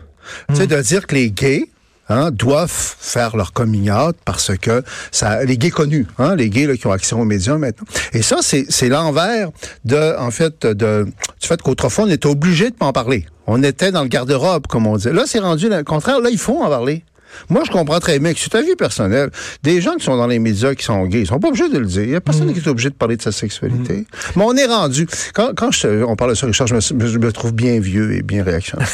Tu 0.49 0.57
sais, 0.57 0.65
hmm. 0.65 0.67
de 0.67 0.83
dire 0.83 1.07
que 1.07 1.15
les 1.15 1.31
gays, 1.31 1.69
Hein, 2.09 2.31
doivent 2.33 2.69
faire 2.71 3.37
leur 3.37 3.53
coming 3.53 3.91
out 3.91 4.17
parce 4.25 4.57
que 4.59 4.83
ça, 5.13 5.45
les 5.45 5.57
gays 5.57 5.71
connus, 5.71 6.07
hein, 6.19 6.35
les 6.35 6.51
gays 6.51 6.67
là, 6.67 6.77
qui 6.77 6.87
ont 6.89 6.93
accès 6.93 7.15
aux 7.15 7.25
médias 7.25 7.57
maintenant. 7.57 7.87
Et 8.13 8.23
ça, 8.23 8.39
c'est 8.43 8.89
l'envers 8.89 9.51
de, 9.85 10.19
en 10.19 10.33
fait, 10.33 10.67
de, 10.67 11.05
du 11.05 11.47
fait 11.47 11.63
qu'autrefois 11.63 12.05
on 12.05 12.11
était 12.11 12.27
obligé 12.27 12.71
de 12.71 12.75
pas 12.75 12.87
en 12.87 12.93
parler. 12.93 13.25
On 13.47 13.63
était 13.63 13.93
dans 13.93 14.03
le 14.03 14.09
garde-robe, 14.09 14.67
comme 14.67 14.87
on 14.87 14.97
dit. 14.97 15.11
Là, 15.11 15.25
c'est 15.27 15.39
rendu 15.39 15.69
le 15.69 15.85
contraire. 15.85 16.21
Là, 16.21 16.31
il 16.31 16.39
faut 16.39 16.61
en 16.61 16.69
parler. 16.69 17.05
Moi, 17.49 17.63
je 17.67 17.71
comprends 17.71 18.01
très 18.01 18.19
bien 18.19 18.33
que 18.33 18.41
c'est 18.41 18.51
ta 18.51 18.63
vie 18.63 18.77
personnelle. 18.77 19.31
Des 19.63 19.81
gens 19.81 19.95
qui 19.97 20.05
sont 20.05 20.17
dans 20.17 20.27
les 20.27 20.39
médias 20.39 20.75
qui 20.75 20.85
sont 20.85 21.05
gays, 21.07 21.21
ils 21.21 21.27
sont 21.27 21.41
pas 21.41 21.49
obligés 21.49 21.69
de 21.69 21.79
le 21.79 21.87
dire. 21.87 22.03
Il 22.03 22.11
y 22.11 22.15
a 22.15 22.21
personne 22.21 22.49
mm. 22.49 22.55
qui 22.55 22.61
est 22.61 22.69
obligé 22.69 22.91
de 22.91 22.95
parler 22.95 23.17
de 23.17 23.23
sa 23.23 23.33
sexualité. 23.33 23.95
Mm. 23.95 24.05
Mais 24.37 24.45
on 24.45 24.57
est 24.57 24.67
rendu. 24.67 25.07
Quand, 25.35 25.55
quand 25.55 25.71
je, 25.71 26.03
on 26.05 26.17
parle 26.17 26.31
de 26.31 26.37
ça, 26.37 26.47
Richard, 26.47 26.67
je 26.67 26.75
me, 26.75 26.81
je 26.81 27.19
me 27.19 27.33
trouve 27.33 27.53
bien 27.53 27.81
vieux 27.81 28.15
et 28.15 28.23
bien 28.23 28.45
réactionnaire. 28.45 28.89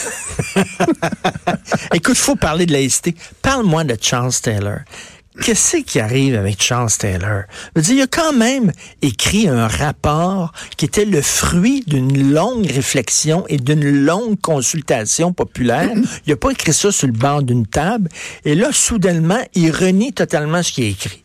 Écoute, 1.94 2.16
il 2.16 2.22
faut 2.22 2.36
parler 2.36 2.66
de 2.66 2.72
laïcité. 2.72 3.14
Parle-moi 3.42 3.84
de 3.84 3.96
Charles 4.00 4.34
Taylor 4.42 4.78
qu'est-ce 5.42 5.78
qui 5.78 6.00
arrive 6.00 6.34
avec 6.34 6.62
Charles 6.62 6.90
Taylor? 6.98 7.42
il 7.76 8.00
a 8.00 8.06
quand 8.06 8.32
même 8.32 8.72
écrit 9.02 9.48
un 9.48 9.66
rapport 9.66 10.52
qui 10.76 10.84
était 10.84 11.04
le 11.04 11.22
fruit 11.22 11.84
d'une 11.86 12.32
longue 12.32 12.66
réflexion 12.66 13.44
et 13.48 13.56
d'une 13.56 14.04
longue 14.04 14.40
consultation 14.40 15.32
populaire. 15.32 15.90
Il 16.26 16.30
n'a 16.30 16.36
pas 16.36 16.50
écrit 16.50 16.72
ça 16.72 16.92
sur 16.92 17.06
le 17.06 17.12
banc 17.12 17.42
d'une 17.42 17.66
table. 17.66 18.08
Et 18.44 18.54
là, 18.54 18.70
soudainement, 18.72 19.40
il 19.54 19.70
renie 19.70 20.12
totalement 20.12 20.62
ce 20.62 20.72
qui 20.72 20.84
est 20.84 20.90
écrit. 20.90 21.24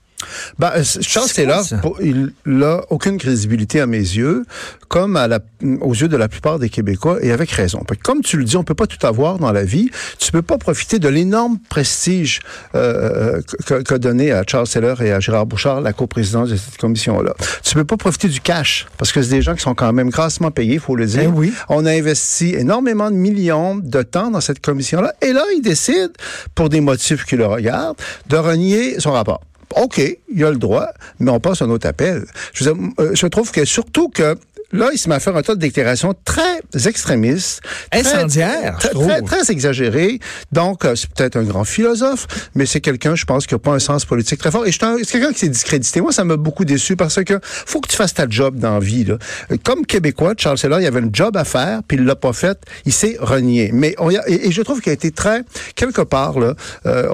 Ben, 0.59 0.71
Charles 0.83 1.29
Taylor, 1.29 1.63
il 2.01 2.31
n'a 2.45 2.81
aucune 2.89 3.17
crédibilité 3.17 3.79
à 3.79 3.87
mes 3.87 3.97
yeux, 3.97 4.43
comme 4.87 5.15
à 5.15 5.27
la, 5.27 5.39
aux 5.81 5.93
yeux 5.93 6.07
de 6.07 6.17
la 6.17 6.27
plupart 6.27 6.59
des 6.59 6.69
Québécois, 6.69 7.17
et 7.21 7.31
avec 7.31 7.51
raison. 7.51 7.83
Comme 8.03 8.21
tu 8.21 8.37
le 8.37 8.43
dis, 8.43 8.57
on 8.57 8.63
peut 8.63 8.75
pas 8.75 8.87
tout 8.87 9.05
avoir 9.05 9.39
dans 9.39 9.51
la 9.51 9.63
vie. 9.63 9.89
Tu 10.19 10.31
peux 10.31 10.41
pas 10.41 10.57
profiter 10.57 10.99
de 10.99 11.07
l'énorme 11.07 11.57
prestige 11.69 12.41
euh, 12.75 13.41
qu'a 13.65 13.97
donné 13.97 14.31
à 14.31 14.43
Charles 14.47 14.67
Taylor 14.67 15.01
et 15.01 15.11
à 15.11 15.19
Gérard 15.19 15.45
Bouchard 15.45 15.81
la 15.81 15.93
coprésidence 15.93 16.49
de 16.49 16.55
cette 16.55 16.77
commission-là. 16.77 17.33
Tu 17.63 17.73
peux 17.75 17.85
pas 17.85 17.97
profiter 17.97 18.27
du 18.27 18.41
cash, 18.41 18.87
parce 18.97 19.11
que 19.11 19.21
c'est 19.21 19.29
des 19.29 19.41
gens 19.41 19.55
qui 19.55 19.61
sont 19.61 19.75
quand 19.75 19.93
même 19.93 20.09
grassement 20.09 20.51
payés, 20.51 20.75
il 20.75 20.79
faut 20.79 20.95
le 20.95 21.05
dire. 21.05 21.31
Ben 21.31 21.33
oui. 21.35 21.53
On 21.69 21.85
a 21.85 21.91
investi 21.91 22.53
énormément 22.55 23.09
de 23.09 23.15
millions 23.15 23.75
de 23.75 24.01
temps 24.01 24.31
dans 24.31 24.41
cette 24.41 24.59
commission-là, 24.59 25.13
et 25.21 25.33
là, 25.33 25.43
il 25.55 25.61
décide, 25.61 26.11
pour 26.55 26.69
des 26.69 26.81
motifs 26.81 27.25
qui 27.25 27.35
le 27.35 27.45
regardent, 27.45 27.97
de 28.27 28.37
renier 28.37 28.99
son 28.99 29.11
rapport. 29.11 29.41
OK, 29.75 29.97
il 29.97 30.39
y 30.39 30.43
a 30.43 30.51
le 30.51 30.57
droit, 30.57 30.87
mais 31.19 31.31
on 31.31 31.39
passe 31.39 31.61
à 31.61 31.65
un 31.65 31.69
autre 31.69 31.87
appel. 31.87 32.25
Je, 32.53 32.69
euh, 32.69 33.11
je 33.13 33.27
trouve 33.27 33.51
que 33.51 33.65
surtout 33.65 34.09
que 34.09 34.37
Là, 34.73 34.89
il 34.91 34.97
se 34.97 35.07
met 35.07 35.15
à 35.15 35.19
faire 35.19 35.35
un 35.35 35.43
tas 35.43 35.53
de 35.53 35.59
déclarations 35.59 36.15
très 36.25 36.61
extrémistes. 36.87 37.61
Incendiaires. 37.91 38.77
Très, 38.79 38.89
très, 38.89 39.21
très, 39.21 39.51
exagérées. 39.51 40.19
Donc, 40.51 40.83
euh, 40.83 40.95
c'est 40.95 41.09
peut-être 41.11 41.35
un 41.37 41.43
grand 41.43 41.63
philosophe, 41.63 42.49
mais 42.55 42.65
c'est 42.65 42.81
quelqu'un, 42.81 43.13
je 43.13 43.25
pense, 43.25 43.45
qui 43.45 43.53
n'a 43.53 43.59
pas 43.59 43.71
un 43.71 43.79
sens 43.79 44.03
politique 44.05 44.39
très 44.39 44.49
fort. 44.49 44.65
Et 44.65 44.71
c'est 44.71 45.05
quelqu'un 45.05 45.31
qui 45.31 45.39
s'est 45.39 45.49
discrédité. 45.49 46.01
Moi, 46.01 46.11
ça 46.11 46.23
m'a 46.23 46.37
beaucoup 46.37 46.65
déçu 46.65 46.95
parce 46.95 47.23
que 47.23 47.39
faut 47.43 47.81
que 47.81 47.87
tu 47.87 47.95
fasses 47.95 48.15
ta 48.15 48.27
job 48.27 48.57
dans 48.57 48.73
la 48.73 48.79
vie. 48.79 49.05
Là. 49.05 49.17
Comme 49.63 49.85
Québécois, 49.85 50.33
Charles 50.35 50.57
Taylor, 50.57 50.81
il 50.81 50.87
avait 50.87 51.01
un 51.01 51.09
job 51.13 51.37
à 51.37 51.45
faire, 51.45 51.81
puis 51.87 51.97
il 51.97 52.05
l'a 52.05 52.15
pas 52.15 52.33
fait. 52.33 52.57
Il 52.85 52.93
s'est 52.93 53.17
renié. 53.19 53.69
Mais 53.71 53.93
on 53.99 54.09
et, 54.09 54.51
je 54.51 54.61
trouve 54.63 54.81
qu'il 54.81 54.89
a 54.89 54.93
été 54.93 55.11
très, 55.11 55.43
quelque 55.75 56.01
part, 56.01 56.39
là, 56.39 56.55
euh, 56.87 57.07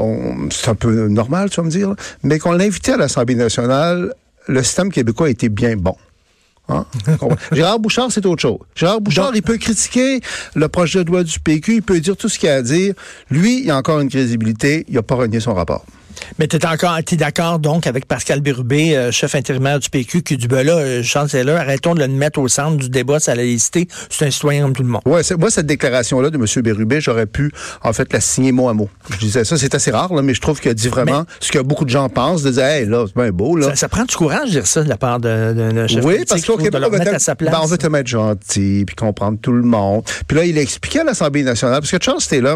c'est 0.49 0.69
un 0.69 0.75
peu 0.75 1.07
normal, 1.07 1.49
tu 1.49 1.57
vas 1.57 1.65
me 1.65 1.71
dire, 1.71 1.93
mais 2.23 2.39
qu'on 2.39 2.53
l'a 2.53 2.63
invité 2.63 2.93
à 2.93 2.97
l'Assemblée 2.97 3.35
nationale, 3.35 4.13
le 4.47 4.63
système 4.63 4.91
québécois 4.91 5.27
a 5.27 5.29
été 5.29 5.49
bien 5.49 5.75
bon. 5.75 5.95
Hein? 6.69 6.85
Gérard 7.51 7.79
Bouchard, 7.79 8.11
c'est 8.11 8.25
autre 8.25 8.41
chose. 8.41 8.59
Gérard 8.75 9.01
Bouchard, 9.01 9.31
il 9.35 9.41
peut 9.41 9.57
critiquer 9.57 10.21
le 10.55 10.67
projet 10.67 11.03
de 11.03 11.09
loi 11.09 11.23
du 11.23 11.39
PQ, 11.39 11.75
il 11.75 11.81
peut 11.81 11.99
dire 11.99 12.15
tout 12.15 12.29
ce 12.29 12.37
qu'il 12.39 12.49
a 12.49 12.55
à 12.55 12.61
dire. 12.61 12.93
Lui, 13.29 13.63
il 13.63 13.71
a 13.71 13.77
encore 13.77 13.99
une 13.99 14.09
crédibilité, 14.09 14.85
il 14.87 14.95
n'a 14.95 15.03
pas 15.03 15.15
renié 15.15 15.39
son 15.39 15.53
rapport. 15.53 15.85
Mais 16.37 16.47
tu 16.47 16.57
es 16.57 16.65
encore 16.65 16.97
d'accord 17.17 17.59
donc 17.59 17.87
avec 17.87 18.05
Pascal 18.05 18.41
Bérubé, 18.41 18.95
euh, 18.95 19.11
chef 19.11 19.35
intérimaire 19.35 19.79
du 19.79 19.89
PQ, 19.89 20.21
qui 20.21 20.37
dit 20.37 20.47
ben 20.47 20.65
là, 20.65 20.73
euh, 20.73 21.03
chancelier, 21.03 21.51
arrêtons 21.51 21.95
de 21.95 21.99
le 21.99 22.07
mettre 22.07 22.39
au 22.39 22.47
centre 22.47 22.77
du 22.77 22.89
débat 22.89 23.19
sur 23.19 23.31
la 23.31 23.37
laïcité. 23.37 23.87
C'est 24.09 24.25
un 24.25 24.31
citoyen 24.31 24.63
comme 24.63 24.73
tout 24.73 24.83
le 24.83 24.89
monde. 24.89 25.01
Ouais, 25.05 25.21
moi, 25.37 25.51
cette 25.51 25.65
déclaration-là 25.65 26.29
de 26.29 26.37
M. 26.37 26.45
Bérubé, 26.63 27.01
j'aurais 27.01 27.25
pu, 27.25 27.51
en 27.83 27.93
fait, 27.93 28.11
la 28.13 28.21
signer 28.21 28.51
mot 28.51 28.69
à 28.69 28.73
mot. 28.73 28.89
Je 29.11 29.17
disais 29.17 29.43
ça, 29.43 29.57
c'est 29.57 29.73
assez 29.75 29.91
rare, 29.91 30.13
là, 30.13 30.21
mais 30.21 30.33
je 30.33 30.41
trouve 30.41 30.59
qu'il 30.59 30.71
a 30.71 30.73
dit 30.73 30.87
vraiment 30.87 31.25
ce 31.39 31.51
que 31.51 31.59
beaucoup 31.59 31.85
de 31.85 31.89
gens 31.89 32.09
pensent, 32.09 32.43
de 32.43 32.51
dire, 32.51 32.63
hey, 32.63 32.85
là, 32.85 33.05
c'est 33.07 33.15
bien 33.15 33.31
beau, 33.31 33.55
là. 33.55 33.69
Ça, 33.69 33.75
ça, 33.75 33.89
prend 33.89 34.05
du 34.05 34.15
courage 34.15 34.49
de 34.49 34.53
dire 34.53 34.67
ça 34.67 34.83
de 34.83 34.89
la 34.89 34.97
part 34.97 35.19
d'un 35.19 35.87
chef 35.87 36.03
Oui, 36.03 36.23
parce 36.27 36.45
qu'au 36.45 36.57
Québec, 36.57 36.81
on, 36.85 36.89
ben, 36.89 37.59
on 37.61 37.65
veut 37.65 37.77
te 37.77 37.87
mettre 37.87 38.09
gentil, 38.09 38.83
puis 38.85 38.95
comprendre 38.95 39.37
tout 39.41 39.53
le 39.53 39.63
monde. 39.63 40.03
Puis 40.27 40.37
là, 40.37 40.45
il 40.45 40.57
a 40.57 40.61
expliqué 40.61 40.99
à 40.99 41.03
l'Assemblée 41.03 41.43
nationale, 41.43 41.79
parce 41.81 41.91
que 41.91 41.97
Charles 42.01 42.19
là. 42.41 42.55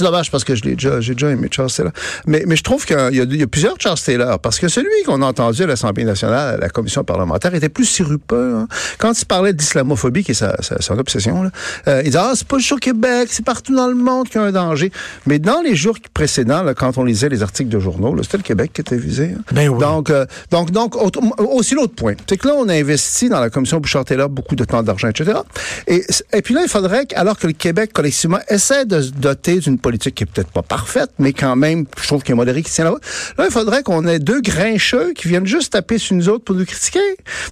C'est 0.00 0.06
dommage 0.06 0.30
parce 0.30 0.44
que 0.44 0.54
je 0.54 0.64
l'ai 0.64 0.76
déjà, 0.76 0.98
j'ai 1.02 1.12
déjà 1.12 1.28
aimé 1.28 1.48
Charles 1.50 1.70
Taylor. 1.70 1.92
Mais, 2.26 2.44
mais 2.46 2.56
je 2.56 2.62
trouve 2.62 2.86
qu'il 2.86 2.96
y, 3.12 3.36
y, 3.36 3.42
a 3.42 3.46
plusieurs 3.46 3.74
Charles 3.78 3.98
Taylor 3.98 4.38
parce 4.38 4.58
que 4.58 4.66
celui 4.66 4.88
qu'on 5.04 5.20
a 5.20 5.26
entendu 5.26 5.62
à 5.64 5.66
l'Assemblée 5.66 6.04
nationale, 6.04 6.54
à 6.54 6.56
la 6.56 6.70
commission 6.70 7.04
parlementaire, 7.04 7.54
était 7.54 7.68
plus 7.68 7.84
sirupeux. 7.84 8.54
Hein. 8.56 8.68
Quand 8.96 9.12
il 9.12 9.26
parlait 9.26 9.52
d'islamophobie, 9.52 10.24
qui 10.24 10.30
est 10.30 10.34
sa, 10.34 10.56
sa, 10.62 10.80
son 10.80 10.98
obsession, 10.98 11.42
là, 11.42 11.50
euh, 11.86 12.00
il 12.00 12.06
disait 12.06 12.18
ah 12.18 12.32
c'est 12.34 12.48
pas 12.48 12.56
juste 12.56 12.72
au 12.72 12.76
Québec, 12.76 13.28
c'est 13.30 13.44
partout 13.44 13.76
dans 13.76 13.88
le 13.88 13.94
monde 13.94 14.30
qu'il 14.30 14.40
y 14.40 14.44
a 14.44 14.46
un 14.46 14.52
danger. 14.52 14.90
Mais 15.26 15.38
dans 15.38 15.60
les 15.60 15.76
jours 15.76 15.98
précédents, 16.14 16.62
là, 16.62 16.72
quand 16.72 16.96
on 16.96 17.04
lisait 17.04 17.28
les 17.28 17.42
articles 17.42 17.68
de 17.68 17.78
journaux, 17.78 18.16
c'était 18.22 18.38
le 18.38 18.42
Québec 18.42 18.70
qui 18.72 18.80
était 18.80 18.96
visé. 18.96 19.34
Hein. 19.36 19.42
Ben 19.52 19.68
oui. 19.68 19.80
Donc, 19.80 20.08
euh, 20.08 20.24
donc, 20.50 20.70
donc 20.70 20.96
aussi 21.36 21.74
l'autre 21.74 21.94
point, 21.94 22.14
c'est 22.26 22.38
que 22.38 22.48
là 22.48 22.54
on 22.56 22.70
a 22.70 22.74
investi 22.74 23.28
dans 23.28 23.40
la 23.40 23.50
commission 23.50 23.80
Bouchard 23.80 24.06
Taylor 24.06 24.30
beaucoup 24.30 24.56
de 24.56 24.64
temps, 24.64 24.82
d'argent, 24.82 25.08
etc. 25.08 25.40
Et, 25.86 26.06
et 26.32 26.40
puis 26.40 26.54
là 26.54 26.62
il 26.62 26.70
faudrait, 26.70 27.04
alors 27.16 27.38
que 27.38 27.46
le 27.46 27.52
Québec 27.52 27.92
collectivement 27.92 28.40
essaie 28.48 28.86
de 28.86 29.02
se 29.02 29.10
doter 29.10 29.58
d'une 29.58 29.76
politique 29.76 29.89
qui 29.98 30.24
est 30.24 30.26
peut-être 30.26 30.50
pas 30.50 30.62
parfaite, 30.62 31.10
mais 31.18 31.32
quand 31.32 31.56
même, 31.56 31.86
je 32.00 32.06
trouve 32.06 32.22
qu'il 32.22 32.32
est 32.32 32.36
modéré 32.36 32.62
qui 32.62 32.70
tient 32.70 32.84
là 32.84 32.94
Là, 33.38 33.46
il 33.46 33.52
faudrait 33.52 33.82
qu'on 33.82 34.06
ait 34.06 34.18
deux 34.18 34.40
grincheux 34.40 35.12
qui 35.14 35.28
viennent 35.28 35.46
juste 35.46 35.72
taper 35.72 35.98
sur 35.98 36.16
nous 36.16 36.28
autres 36.28 36.44
pour 36.44 36.54
nous 36.54 36.64
critiquer. 36.64 36.98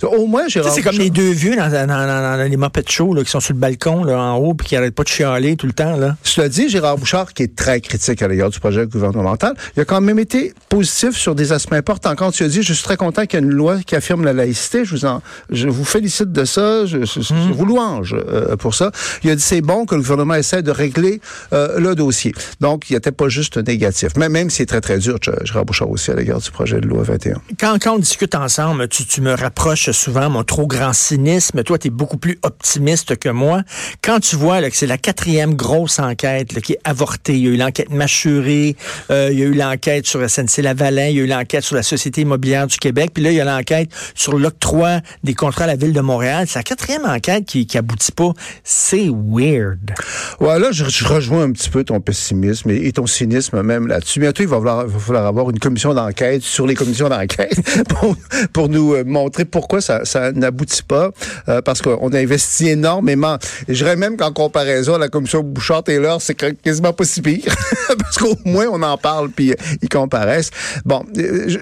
Au 0.03 0.27
moins, 0.27 0.49
j'ai 0.49 0.63
C'est 0.63 0.83
comme 0.83 0.99
les 0.99 1.11
deux 1.11 1.31
vieux 1.31 1.57
dans, 1.57 1.71
dans, 1.71 1.87
dans, 1.87 2.49
les 2.49 2.57
mopettes 2.57 2.91
shows 2.91 3.15
là, 3.15 3.25
qui 3.25 3.31
sont 3.31 3.41
sur 3.41 3.55
le 3.55 3.61
balcon 3.61 4.05
là, 4.05 4.19
en 4.19 4.37
haut 4.37 4.55
puis 4.55 4.69
qui 4.69 4.77
arrêtent 4.77 4.95
pas 4.95 5.05
de 5.05 5.09
chialer 5.09 5.57
tout 5.57 5.67
le 5.67 5.73
temps. 5.73 5.97
Là. 5.97 6.17
Cela 6.23 6.49
dit, 6.49 6.69
Gérard 6.69 6.99
Bouchard, 6.99 7.33
qui 7.33 7.45
est 7.45 7.55
très 7.55 7.81
critique 7.81 8.23
à 8.23 8.29
l'égard 8.29 8.51
du 8.51 8.61
projet 8.61 8.87
gouvernemental, 8.87 9.55
il 9.77 9.81
a 9.81 9.85
quand 9.85 10.01
même 10.01 10.19
été 10.19 10.53
positif 10.69 11.17
sur 11.17 11.35
des 11.35 11.53
aspects 11.53 11.73
importants. 11.73 12.15
Quand 12.17 12.31
tu 12.31 12.45
as 12.45 12.49
dit, 12.49 12.63
je 12.63 12.73
suis 12.73 12.85
très 12.85 12.97
content 12.97 13.27
qu'il 13.27 13.41
y 13.41 13.43
ait 13.43 13.47
une 13.47 13.53
loi 13.53 13.79
qui 13.87 13.97
affirme 13.97 14.25
la 14.25 14.33
laïcité, 14.33 14.85
je 14.85 14.95
vous 14.95 15.05
en, 15.05 15.23
je 15.51 15.69
vous 15.69 15.85
félicite 15.85 16.33
de 16.33 16.45
ça, 16.45 16.87
je, 16.87 17.05
je, 17.05 17.21
je 17.21 17.35
hmm. 17.35 17.53
vous 17.53 17.65
louange 17.65 18.15
euh, 18.17 18.57
pour 18.57 18.75
ça. 18.75 18.91
Il 19.23 19.31
a 19.31 19.37
dit, 19.37 19.43
c'est 19.43 19.61
bon 19.61 19.87
que 19.87 19.95
le 19.95 20.01
gouvernement 20.01 20.35
essaie 20.35 20.63
de 20.63 20.71
régler 20.71 21.21
euh, 21.53 21.79
le 21.79 21.95
dossier. 21.95 22.28
Donc, 22.61 22.91
il 22.91 22.95
n'était 22.95 23.13
pas 23.13 23.29
juste 23.29 23.57
négatif. 23.59 24.17
Même, 24.17 24.33
même 24.33 24.51
si 24.51 24.59
c'est 24.59 24.67
très, 24.67 24.81
très 24.81 24.99
dur, 24.99 25.19
je, 25.23 25.59
Bouchard 25.61 25.91
aussi 25.91 26.11
à 26.11 26.15
l'égard 26.15 26.41
du 26.41 26.51
projet 26.51 26.81
de 26.81 26.87
loi 26.87 27.03
21. 27.03 27.41
Quand, 27.59 27.79
quand 27.83 27.95
on 27.97 27.99
discute 27.99 28.35
ensemble, 28.35 28.89
tu, 28.89 29.05
tu, 29.05 29.21
me 29.21 29.35
rapproches 29.35 29.91
souvent 29.91 30.31
mon 30.31 30.45
trop 30.45 30.67
grand 30.67 30.93
cynisme. 30.93 31.63
Toi, 31.63 31.79
tu 31.79 31.89
es 31.89 31.91
beaucoup 31.91 32.17
plus 32.17 32.39
optimiste 32.43 33.17
que 33.17 33.29
moi. 33.29 33.63
Quand 34.03 34.21
tu 34.21 34.37
vois 34.37 34.61
là, 34.61 34.71
que 34.71 34.77
c'est 34.77 34.87
la 34.87 34.99
quatrième 34.99 35.55
grosse 35.55 35.99
enquête 35.99 36.53
là, 36.53 36.61
qui 36.61 36.73
est 36.75 36.81
avortée, 36.85 37.35
il 37.35 37.45
y 37.45 37.49
a 37.49 37.51
eu 37.51 37.57
l'enquête 37.57 37.91
mâchurée, 37.91 38.77
euh, 39.11 39.29
il 39.33 39.39
y 39.39 39.43
a 39.43 39.47
eu 39.47 39.55
l'enquête 39.55 40.07
sur 40.07 40.21
SNC-Lavalin, 40.21 41.09
il 41.09 41.17
y 41.17 41.21
a 41.21 41.25
eu 41.25 41.27
l'enquête 41.27 41.65
sur 41.65 41.77
la 41.77 41.83
Société 41.83 42.23
immobilière 42.23 42.67
du 42.67 42.77
Québec, 42.79 43.11
puis 43.13 43.23
là, 43.23 43.31
il 43.31 43.37
y 43.37 43.41
a 43.41 43.45
l'enquête 43.45 43.91
sur 44.15 44.39
l'octroi 44.39 45.01
des 45.25 45.35
contrats 45.35 45.65
à 45.65 45.69
la 45.69 45.77
Ville 45.77 45.93
de 45.93 46.01
Montréal. 46.01 46.47
C'est 46.49 46.59
la 46.59 46.63
quatrième 46.63 47.05
enquête 47.05 47.45
qui, 47.45 47.67
qui 47.67 47.79
aboutit 47.79 48.13
pas. 48.13 48.33
C'est 48.65 49.09
weird. 49.09 49.93
Ouais, 50.41 50.59
là, 50.59 50.73
je, 50.73 50.85
je 50.85 51.05
rejoins 51.05 51.43
un 51.43 51.53
petit 51.53 51.71
peu 51.71 51.85
ton 51.85 52.01
pessimisme 52.09 52.71
et, 52.71 52.91
ton 52.91 53.07
cynisme 53.07 53.61
même 53.63 53.87
là-dessus. 53.87 54.19
Bientôt, 54.19 54.43
il 54.43 54.49
va 54.49 54.57
falloir, 54.57 54.87
va 54.87 54.99
falloir 54.99 55.27
avoir 55.27 55.51
une 55.51 55.59
commission 55.59 55.93
d'enquête 55.93 56.41
sur 56.41 56.67
les 56.67 56.75
commissions 56.75 57.11
d'enquête 57.11 57.55
pour, 57.89 58.17
pour, 58.55 58.69
nous 58.71 58.95
euh, 58.95 59.05
montrer 59.05 59.45
pourquoi 59.45 59.83
ça, 59.83 60.07
ça 60.07 60.33
n'aboutit 60.33 60.83
pas, 60.83 61.11
euh, 61.51 61.61
parce 61.61 61.83
qu'on 61.83 62.09
a 62.09 62.19
investi 62.19 62.69
énormément. 62.69 63.37
Et 63.69 63.75
je 63.75 63.85
dirais 63.85 63.97
même 63.97 64.17
qu'en 64.17 64.33
comparaison 64.33 64.95
à 64.95 64.99
la 64.99 65.09
commission 65.09 65.43
Bouchard-Taylor, 65.43 66.23
c'est 66.23 66.35
quasiment 66.35 66.95
pas 66.95 67.05
si 67.05 67.21
pire, 67.21 67.55
parce 67.99 68.17
qu'au 68.17 68.37
moins 68.47 68.69
on 68.73 68.83
en 68.83 68.97
parle 68.97 69.29
puis 69.29 69.53
ils 69.83 69.89
comparaissent. 69.91 70.51
Bon, 70.87 71.05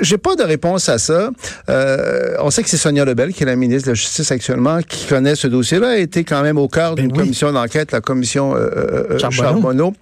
j'ai 0.01 0.19
pas 0.19 0.37
de 0.37 0.45
réponse 0.45 0.89
à 0.89 0.99
ça. 0.99 1.31
Euh, 1.69 2.37
on 2.39 2.53
sait 2.53 2.63
que 2.63 2.69
c'est 2.69 2.77
Sonia 2.77 3.05
Lebel, 3.05 3.33
qui 3.33 3.43
est 3.43 3.47
la 3.47 3.57
ministre 3.57 3.87
de 3.87 3.91
la 3.91 3.95
Justice 3.95 4.31
actuellement, 4.31 4.79
qui 4.81 5.07
connaît 5.07 5.35
ce 5.35 5.49
dossier-là, 5.49 5.89
a 5.89 5.97
été 5.97 6.23
quand 6.23 6.43
même 6.43 6.57
au 6.57 6.69
cœur 6.69 6.95
ben 6.95 7.03
d'une 7.03 7.17
commission 7.17 7.51
d'enquête, 7.51 7.91
la 7.91 8.01
commission 8.01 8.55
euh, 8.55 9.19
Charbonneau. 9.19 9.93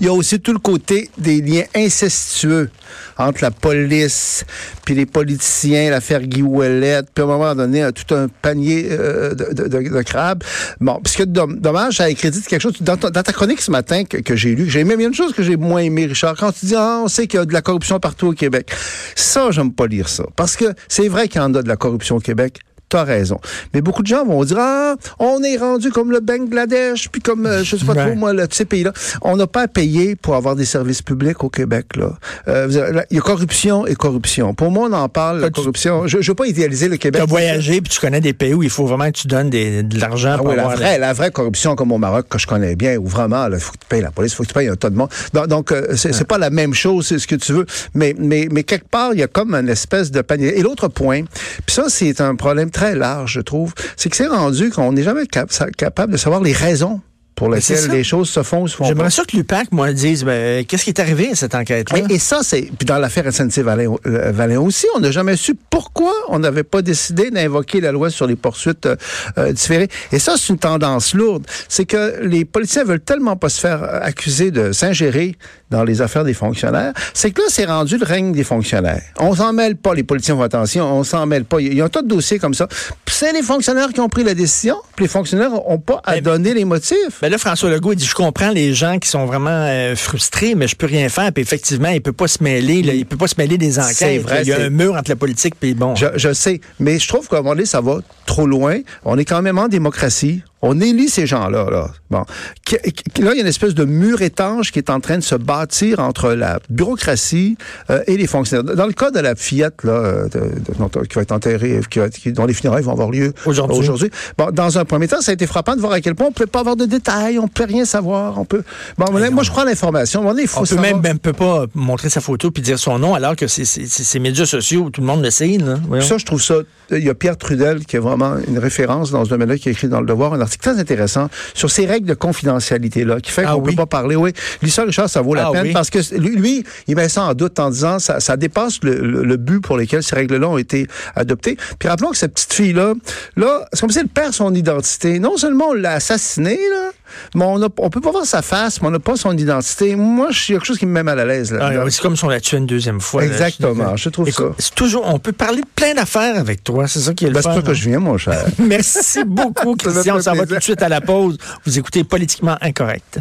Il 0.00 0.06
y 0.06 0.08
a 0.08 0.12
aussi 0.12 0.40
tout 0.40 0.52
le 0.52 0.58
côté 0.58 1.10
des 1.18 1.40
liens 1.40 1.64
incestueux 1.74 2.70
entre 3.16 3.42
la 3.42 3.50
police 3.50 4.44
puis 4.84 4.94
les 4.94 5.06
politiciens, 5.06 5.90
l'affaire 5.90 6.22
Guy 6.22 6.42
puis 6.42 6.62
à 6.62 7.22
un 7.22 7.26
moment 7.26 7.54
donné, 7.54 7.88
tout 7.92 8.14
un 8.14 8.28
panier 8.28 8.88
euh, 8.90 9.34
de, 9.34 9.68
de, 9.68 9.88
de, 9.88 10.02
crabes. 10.02 10.42
Bon, 10.80 11.00
puisque 11.02 11.24
dommage, 11.24 11.96
ça 11.96 12.12
crédit 12.14 12.42
quelque 12.42 12.62
chose. 12.62 12.74
Dans, 12.80 12.96
ta 12.96 13.22
chronique 13.32 13.60
ce 13.60 13.70
matin 13.70 14.04
que, 14.04 14.18
que 14.18 14.36
j'ai 14.36 14.54
lu, 14.54 14.68
j'ai 14.68 14.80
aimé 14.80 14.96
bien 14.96 15.08
une 15.08 15.14
chose 15.14 15.32
que 15.32 15.42
j'ai 15.42 15.56
moins 15.56 15.80
aimé, 15.80 16.06
Richard. 16.06 16.36
Quand 16.36 16.52
tu 16.52 16.66
dis, 16.66 16.74
ah, 16.76 17.00
on 17.04 17.08
sait 17.08 17.26
qu'il 17.26 17.38
y 17.38 17.42
a 17.42 17.46
de 17.46 17.52
la 17.52 17.62
corruption 17.62 18.00
partout 18.00 18.28
au 18.28 18.32
Québec. 18.32 18.70
Ça, 19.14 19.50
j'aime 19.50 19.72
pas 19.72 19.86
lire 19.86 20.08
ça. 20.08 20.24
Parce 20.36 20.56
que 20.56 20.66
c'est 20.88 21.08
vrai 21.08 21.28
qu'il 21.28 21.40
y 21.40 21.44
en 21.44 21.54
a 21.54 21.62
de 21.62 21.68
la 21.68 21.76
corruption 21.76 22.16
au 22.16 22.20
Québec 22.20 22.60
t'as 22.88 23.04
raison. 23.04 23.40
Mais 23.74 23.80
beaucoup 23.80 24.02
de 24.02 24.06
gens 24.06 24.24
vont 24.24 24.42
dire, 24.44 24.58
ah, 24.60 24.96
on 25.18 25.42
est 25.42 25.56
rendu 25.56 25.90
comme 25.90 26.10
le 26.10 26.20
Bangladesh, 26.20 27.08
puis 27.10 27.20
comme, 27.20 27.46
euh, 27.46 27.62
je 27.64 27.76
sais 27.76 27.84
pas 27.84 27.94
trop, 27.94 28.14
moi, 28.14 28.32
le, 28.32 28.46
ces 28.50 28.64
pays-là. 28.64 28.92
On 29.22 29.36
n'a 29.36 29.46
pas 29.46 29.62
à 29.62 29.68
payer 29.68 30.16
pour 30.16 30.34
avoir 30.34 30.56
des 30.56 30.64
services 30.64 31.02
publics 31.02 31.42
au 31.44 31.48
Québec, 31.48 31.96
là. 31.96 32.12
Euh, 32.48 33.02
il 33.10 33.16
y 33.16 33.18
a 33.18 33.22
corruption 33.22 33.86
et 33.86 33.94
corruption. 33.94 34.54
Pour 34.54 34.70
moi, 34.70 34.88
on 34.90 34.92
en 34.92 35.08
parle, 35.08 35.40
la 35.40 35.50
corruption. 35.50 36.06
Je 36.06 36.18
ne 36.18 36.22
veux 36.22 36.34
pas 36.34 36.46
idéaliser 36.46 36.88
le 36.88 36.96
Québec. 36.96 37.20
Tu 37.20 37.22
as 37.22 37.26
voyagé, 37.26 37.80
puis 37.80 37.92
tu 37.92 38.00
connais 38.00 38.20
des 38.20 38.32
pays 38.32 38.54
où 38.54 38.62
il 38.62 38.70
faut 38.70 38.86
vraiment 38.86 39.06
que 39.06 39.18
tu 39.18 39.28
donnes 39.28 39.50
des, 39.50 39.82
de 39.82 40.00
l'argent 40.00 40.32
ah, 40.34 40.38
pour 40.38 40.52
la 40.54 40.68
vraie, 40.68 40.98
la 40.98 41.12
vraie 41.12 41.30
corruption, 41.30 41.76
comme 41.76 41.92
au 41.92 41.98
Maroc, 41.98 42.26
que 42.28 42.38
je 42.38 42.46
connais 42.46 42.76
bien, 42.76 42.96
où 42.96 43.06
vraiment, 43.06 43.46
il 43.52 43.58
faut 43.58 43.72
que 43.72 43.78
tu 43.78 43.86
payes 43.88 44.02
la 44.02 44.10
police, 44.10 44.32
il 44.32 44.36
faut 44.36 44.42
que 44.44 44.48
tu 44.48 44.54
payes 44.54 44.68
un 44.68 44.76
tas 44.76 44.90
de 44.90 44.96
monde. 44.96 45.10
Donc, 45.34 45.46
donc 45.46 45.72
euh, 45.72 45.94
c'est 45.96 46.26
pas 46.26 46.38
la 46.38 46.50
même 46.50 46.74
chose, 46.74 47.06
c'est 47.06 47.18
ce 47.18 47.26
que 47.26 47.34
tu 47.34 47.52
veux. 47.52 47.66
Mais, 47.94 48.14
mais, 48.18 48.48
mais 48.50 48.62
quelque 48.62 48.88
part, 48.88 49.12
il 49.12 49.20
y 49.20 49.22
a 49.22 49.26
comme 49.26 49.54
une 49.54 49.68
espèce 49.68 50.10
de 50.10 50.20
panier. 50.20 50.58
Et 50.58 50.62
l'autre 50.62 50.88
point, 50.88 51.22
puis 51.66 51.74
ça, 51.74 51.84
c'est 51.88 52.20
un 52.20 52.34
problème 52.34 52.70
très 52.70 52.77
large, 52.80 53.32
je 53.32 53.40
trouve 53.40 53.74
c'est 53.96 54.08
que 54.08 54.16
c'est 54.16 54.26
rendu 54.26 54.70
qu'on 54.70 54.92
n'est 54.92 55.02
jamais 55.02 55.26
capable 55.26 56.12
de 56.12 56.18
savoir 56.18 56.42
les 56.42 56.52
raisons 56.52 57.00
pour 57.38 57.48
lesquelles 57.50 57.90
les 57.90 58.02
choses 58.02 58.28
se 58.28 58.42
font 58.42 58.62
ou 58.62 58.68
se 58.68 58.76
font 58.76 58.84
J'aimerais 58.84 59.10
ça 59.10 59.22
que 59.24 59.36
l'UPAC, 59.36 59.70
moi, 59.70 59.92
dise, 59.92 60.24
ben, 60.24 60.64
qu'est-ce 60.64 60.82
qui 60.82 60.90
est 60.90 61.00
arrivé 61.00 61.30
à 61.30 61.34
cette 61.36 61.54
enquête-là? 61.54 62.00
Et, 62.10 62.18
ça, 62.18 62.40
c'est, 62.42 62.62
puis 62.76 62.84
dans 62.84 62.98
l'affaire 62.98 63.32
SNC-Valin 63.32 63.94
euh, 64.06 64.60
aussi, 64.60 64.86
on 64.96 65.00
n'a 65.00 65.12
jamais 65.12 65.36
su 65.36 65.54
pourquoi 65.70 66.12
on 66.28 66.40
n'avait 66.40 66.64
pas 66.64 66.82
décidé 66.82 67.30
d'invoquer 67.30 67.80
la 67.80 67.92
loi 67.92 68.10
sur 68.10 68.26
les 68.26 68.34
poursuites 68.34 68.86
euh, 68.86 68.96
euh, 69.38 69.52
différées. 69.52 69.88
Et 70.10 70.18
ça, 70.18 70.34
c'est 70.36 70.52
une 70.52 70.58
tendance 70.58 71.14
lourde. 71.14 71.46
C'est 71.68 71.84
que 71.84 72.20
les 72.22 72.44
politiciens 72.44 72.84
veulent 72.84 73.00
tellement 73.00 73.36
pas 73.36 73.48
se 73.48 73.60
faire 73.60 73.84
accuser 74.02 74.50
de 74.50 74.72
s'ingérer 74.72 75.36
dans 75.70 75.84
les 75.84 76.00
affaires 76.00 76.24
des 76.24 76.34
fonctionnaires, 76.34 76.92
c'est 77.14 77.30
que 77.30 77.42
là, 77.42 77.48
c'est 77.50 77.64
rendu 77.64 77.98
le 77.98 78.04
règne 78.04 78.32
des 78.32 78.44
fonctionnaires. 78.44 79.02
On 79.20 79.34
s'en 79.34 79.52
mêle 79.52 79.76
pas, 79.76 79.94
les 79.94 80.02
politiciens 80.02 80.36
font 80.36 80.42
attention, 80.42 80.84
on 80.84 81.04
s'en 81.04 81.26
mêle 81.26 81.44
pas. 81.44 81.60
Il 81.60 81.74
y 81.74 81.80
a 81.80 81.84
un 81.84 81.88
tas 81.88 82.02
de 82.02 82.08
dossiers 82.08 82.38
comme 82.38 82.54
ça. 82.54 82.68
C'est 83.06 83.32
les 83.32 83.42
fonctionnaires 83.42 83.88
qui 83.92 84.00
ont 84.00 84.08
pris 84.08 84.22
la 84.22 84.34
décision, 84.34 84.76
puis 84.94 85.04
les 85.04 85.08
fonctionnaires 85.08 85.50
n'ont 85.50 85.78
pas 85.78 86.00
à 86.04 86.20
donner 86.20 86.54
les 86.54 86.64
motifs. 86.64 87.20
Ben 87.20 87.30
là, 87.30 87.38
François 87.38 87.70
Legault, 87.70 87.92
il 87.92 87.96
dit, 87.96 88.06
je 88.06 88.14
comprends 88.14 88.50
les 88.50 88.74
gens 88.74 88.98
qui 88.98 89.08
sont 89.08 89.26
vraiment 89.26 89.50
euh, 89.50 89.96
frustrés, 89.96 90.54
mais 90.54 90.68
je 90.68 90.76
peux 90.76 90.86
rien 90.86 91.08
faire. 91.08 91.32
Puis 91.32 91.42
effectivement, 91.42 91.88
il 91.88 92.00
peut 92.00 92.12
pas 92.12 92.28
se 92.28 92.42
mêler, 92.42 92.82
là, 92.82 92.94
il 92.94 93.06
peut 93.06 93.16
pas 93.16 93.26
se 93.26 93.34
mêler 93.38 93.58
des 93.58 93.78
enquêtes. 93.78 94.22
Vrai, 94.22 94.42
il 94.42 94.48
y 94.48 94.52
a 94.52 94.60
un 94.60 94.70
mur 94.70 94.94
entre 94.94 95.10
la 95.10 95.16
politique 95.16 95.54
et 95.62 95.74
bon. 95.74 95.94
Je, 95.96 96.06
je 96.14 96.32
sais, 96.32 96.60
mais 96.78 96.98
je 96.98 97.08
trouve 97.08 97.28
qu'à 97.28 97.36
un 97.36 97.40
moment 97.40 97.54
donné, 97.54 97.66
ça 97.66 97.80
va 97.80 97.98
trop 98.26 98.46
loin. 98.46 98.78
On 99.04 99.18
est 99.18 99.24
quand 99.24 99.42
même 99.42 99.58
en 99.58 99.68
démocratie. 99.68 100.42
On 100.62 100.80
élit 100.80 101.08
ces 101.08 101.26
gens-là. 101.26 101.68
Là. 101.70 101.90
Bon. 102.10 102.24
Là, 102.70 102.78
il 103.16 103.24
y 103.24 103.28
a 103.28 103.34
une 103.34 103.46
espèce 103.46 103.74
de 103.74 103.84
mur 103.84 104.22
étanche 104.22 104.72
qui 104.72 104.78
est 104.78 104.90
en 104.90 105.00
train 105.00 105.18
de 105.18 105.22
se 105.22 105.34
bâtir 105.34 106.00
entre 106.00 106.32
la 106.32 106.58
bureaucratie 106.68 107.56
euh, 107.90 108.02
et 108.06 108.16
les 108.16 108.26
fonctionnaires. 108.26 108.74
Dans 108.74 108.86
le 108.86 108.92
cas 108.92 109.10
de 109.10 109.20
la 109.20 109.34
fillette 109.34 109.84
là, 109.84 109.92
euh, 109.92 110.28
de, 110.28 111.06
qui 111.06 111.14
va 111.14 111.22
être 111.22 111.32
enterrée, 111.32 111.80
qui 111.88 112.32
dont 112.32 112.46
les 112.46 112.54
funérailles 112.54 112.82
vont 112.82 112.92
avoir 112.92 113.10
lieu 113.10 113.32
aujourd'hui. 113.46 114.10
bon, 114.36 114.50
dans 114.52 114.78
un 114.78 114.84
premier 114.84 115.08
temps, 115.08 115.20
ça 115.20 115.30
a 115.30 115.34
été 115.34 115.46
frappant 115.46 115.76
de 115.76 115.80
voir 115.80 115.92
à 115.92 116.00
quel 116.00 116.14
point 116.14 116.26
on 116.26 116.30
ne 116.30 116.34
peut 116.34 116.46
pas 116.46 116.60
avoir 116.60 116.76
de 116.76 116.86
détails, 116.86 117.38
on 117.38 117.44
ne 117.44 117.48
peut 117.48 117.64
rien 117.64 117.84
savoir. 117.84 118.38
On 118.38 118.44
peut. 118.44 118.62
Bon, 118.96 119.06
moi, 119.12 119.42
je 119.42 119.50
crois 119.50 119.64
l'information. 119.64 120.22
Faut 120.46 120.60
on 120.60 120.64
peut 120.64 120.76
même, 120.76 121.00
même 121.00 121.18
peut 121.18 121.32
pas 121.32 121.66
montrer 121.74 122.08
sa 122.08 122.20
photo 122.20 122.50
puis 122.50 122.62
dire 122.62 122.78
son 122.78 122.98
nom, 122.98 123.14
alors 123.14 123.36
que 123.36 123.46
c'est 123.46 123.64
ces 123.64 124.18
médias 124.18 124.46
sociaux, 124.46 124.90
tout 124.90 125.00
le 125.00 125.06
monde 125.06 125.22
le 125.22 125.30
sait. 125.30 125.58
Là. 125.58 125.76
Ça, 126.00 126.18
je 126.18 126.24
trouve 126.24 126.42
ça. 126.42 126.54
Il 126.90 127.04
y 127.04 127.10
a 127.10 127.14
Pierre 127.14 127.36
Trudel 127.36 127.84
qui 127.84 127.96
est 127.96 128.00
vraiment 128.00 128.36
une 128.46 128.58
référence 128.58 129.10
dans 129.10 129.24
ce 129.24 129.30
domaine-là, 129.30 129.58
qui 129.58 129.68
a 129.68 129.72
écrit 129.72 129.88
dans 129.88 130.00
le 130.00 130.06
Devoir 130.06 130.32
un 130.32 130.40
article 130.48 130.62
très 130.62 130.80
intéressant 130.80 131.28
sur 131.54 131.70
ces 131.70 131.86
règles 131.86 132.06
de 132.06 132.14
confidentialité-là, 132.14 133.20
qui 133.20 133.30
fait 133.30 133.44
ah 133.46 133.52
qu'on 133.52 133.62
ne 133.62 133.70
peut 133.70 133.76
pas 133.76 133.86
parler. 133.86 134.16
Oui, 134.16 134.32
l'histoire, 134.62 134.86
Richard, 134.86 135.08
ça 135.08 135.20
vaut 135.20 135.34
la 135.34 135.48
ah 135.48 135.52
peine 135.52 135.72
parce 135.72 135.90
que 135.90 135.98
lui, 136.16 136.64
il 136.86 136.96
met 136.96 137.08
ça 137.08 137.24
en 137.24 137.34
doute 137.34 137.58
en 137.58 137.70
disant 137.70 137.98
ça, 137.98 138.20
ça 138.20 138.36
dépasse 138.36 138.80
le, 138.82 139.36
but 139.36 139.60
pour 139.60 139.76
lequel 139.76 140.02
ces 140.02 140.16
règles-là 140.16 140.48
ont 140.48 140.58
été 140.58 140.86
adoptées. 141.14 141.56
Puis 141.78 141.88
rappelons 141.88 142.10
que 142.10 142.16
cette 142.16 142.34
petite 142.34 142.52
fille-là, 142.52 142.94
là, 143.36 143.68
c'est 143.72 143.80
comme 143.80 143.90
si 143.90 143.98
elle 143.98 144.08
perd 144.08 144.32
son 144.32 144.54
identité. 144.54 145.18
Non 145.18 145.36
seulement 145.36 145.68
on 145.68 145.74
l'a 145.74 145.92
assassinée, 145.92 146.58
là, 146.70 146.90
Mais 147.34 147.44
on, 147.44 147.62
a- 147.62 147.68
on 147.78 147.90
peut 147.90 148.00
pas 148.00 148.10
voir 148.10 148.24
sa 148.26 148.42
face, 148.42 148.80
mais 148.80 148.88
on 148.88 148.90
n'a 148.90 148.98
pas 148.98 149.16
son 149.16 149.36
identité. 149.36 149.96
Moi, 149.96 150.28
je 150.30 150.38
suis 150.38 150.52
quelque 150.54 150.66
chose 150.66 150.78
qui 150.78 150.86
me 150.86 150.92
met 150.92 151.02
mal 151.02 151.18
à 151.20 151.24
l'aise. 151.24 151.56
Ah, 151.60 151.70
oui, 151.84 151.92
c'est 151.92 152.00
comme 152.02 152.16
si 152.16 152.24
on 152.24 152.28
la 152.28 152.40
tuait 152.40 152.58
une 152.58 152.66
deuxième 152.66 153.00
fois. 153.00 153.22
là. 153.22 153.28
Exactement, 153.28 153.96
je 153.96 154.08
trouve 154.08 154.28
Écoute, 154.28 154.46
ça. 154.48 154.54
C'est 154.58 154.74
toujours, 154.74 155.06
on 155.06 155.18
peut 155.18 155.32
parler 155.32 155.60
de 155.60 155.66
plein 155.74 155.94
d'affaires 155.94 156.38
avec 156.38 156.64
toi. 156.64 156.86
C'est 156.88 157.00
ça 157.00 157.14
qui 157.14 157.24
est 157.24 157.28
le 157.28 157.34
Ben, 157.34 157.42
c'est 157.42 157.48
pour 157.48 157.56
ça 157.56 157.62
que 157.62 157.70
hein? 157.70 157.74
je 157.74 157.88
viens, 157.88 157.98
mon 158.00 158.18
cher. 158.18 158.44
Merci 158.58 159.24
beaucoup, 159.24 159.74
Christian. 159.78 160.16
On 160.16 160.20
s'en 160.22 160.34
va 160.34 160.46
tout 160.46 160.54
de 160.56 160.60
suite 160.62 160.82
à 160.82 160.88
la 160.88 161.00
pause. 161.00 161.36
Vous 161.64 161.78
écoutez 161.78 162.04
Politiquement 162.04 162.56
Incorrect. 162.60 163.18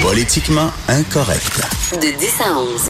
Politiquement 0.00 0.70
incorrect. 0.88 1.60
De 1.92 2.18
10 2.18 2.40
à 2.44 2.58
11. 2.58 2.80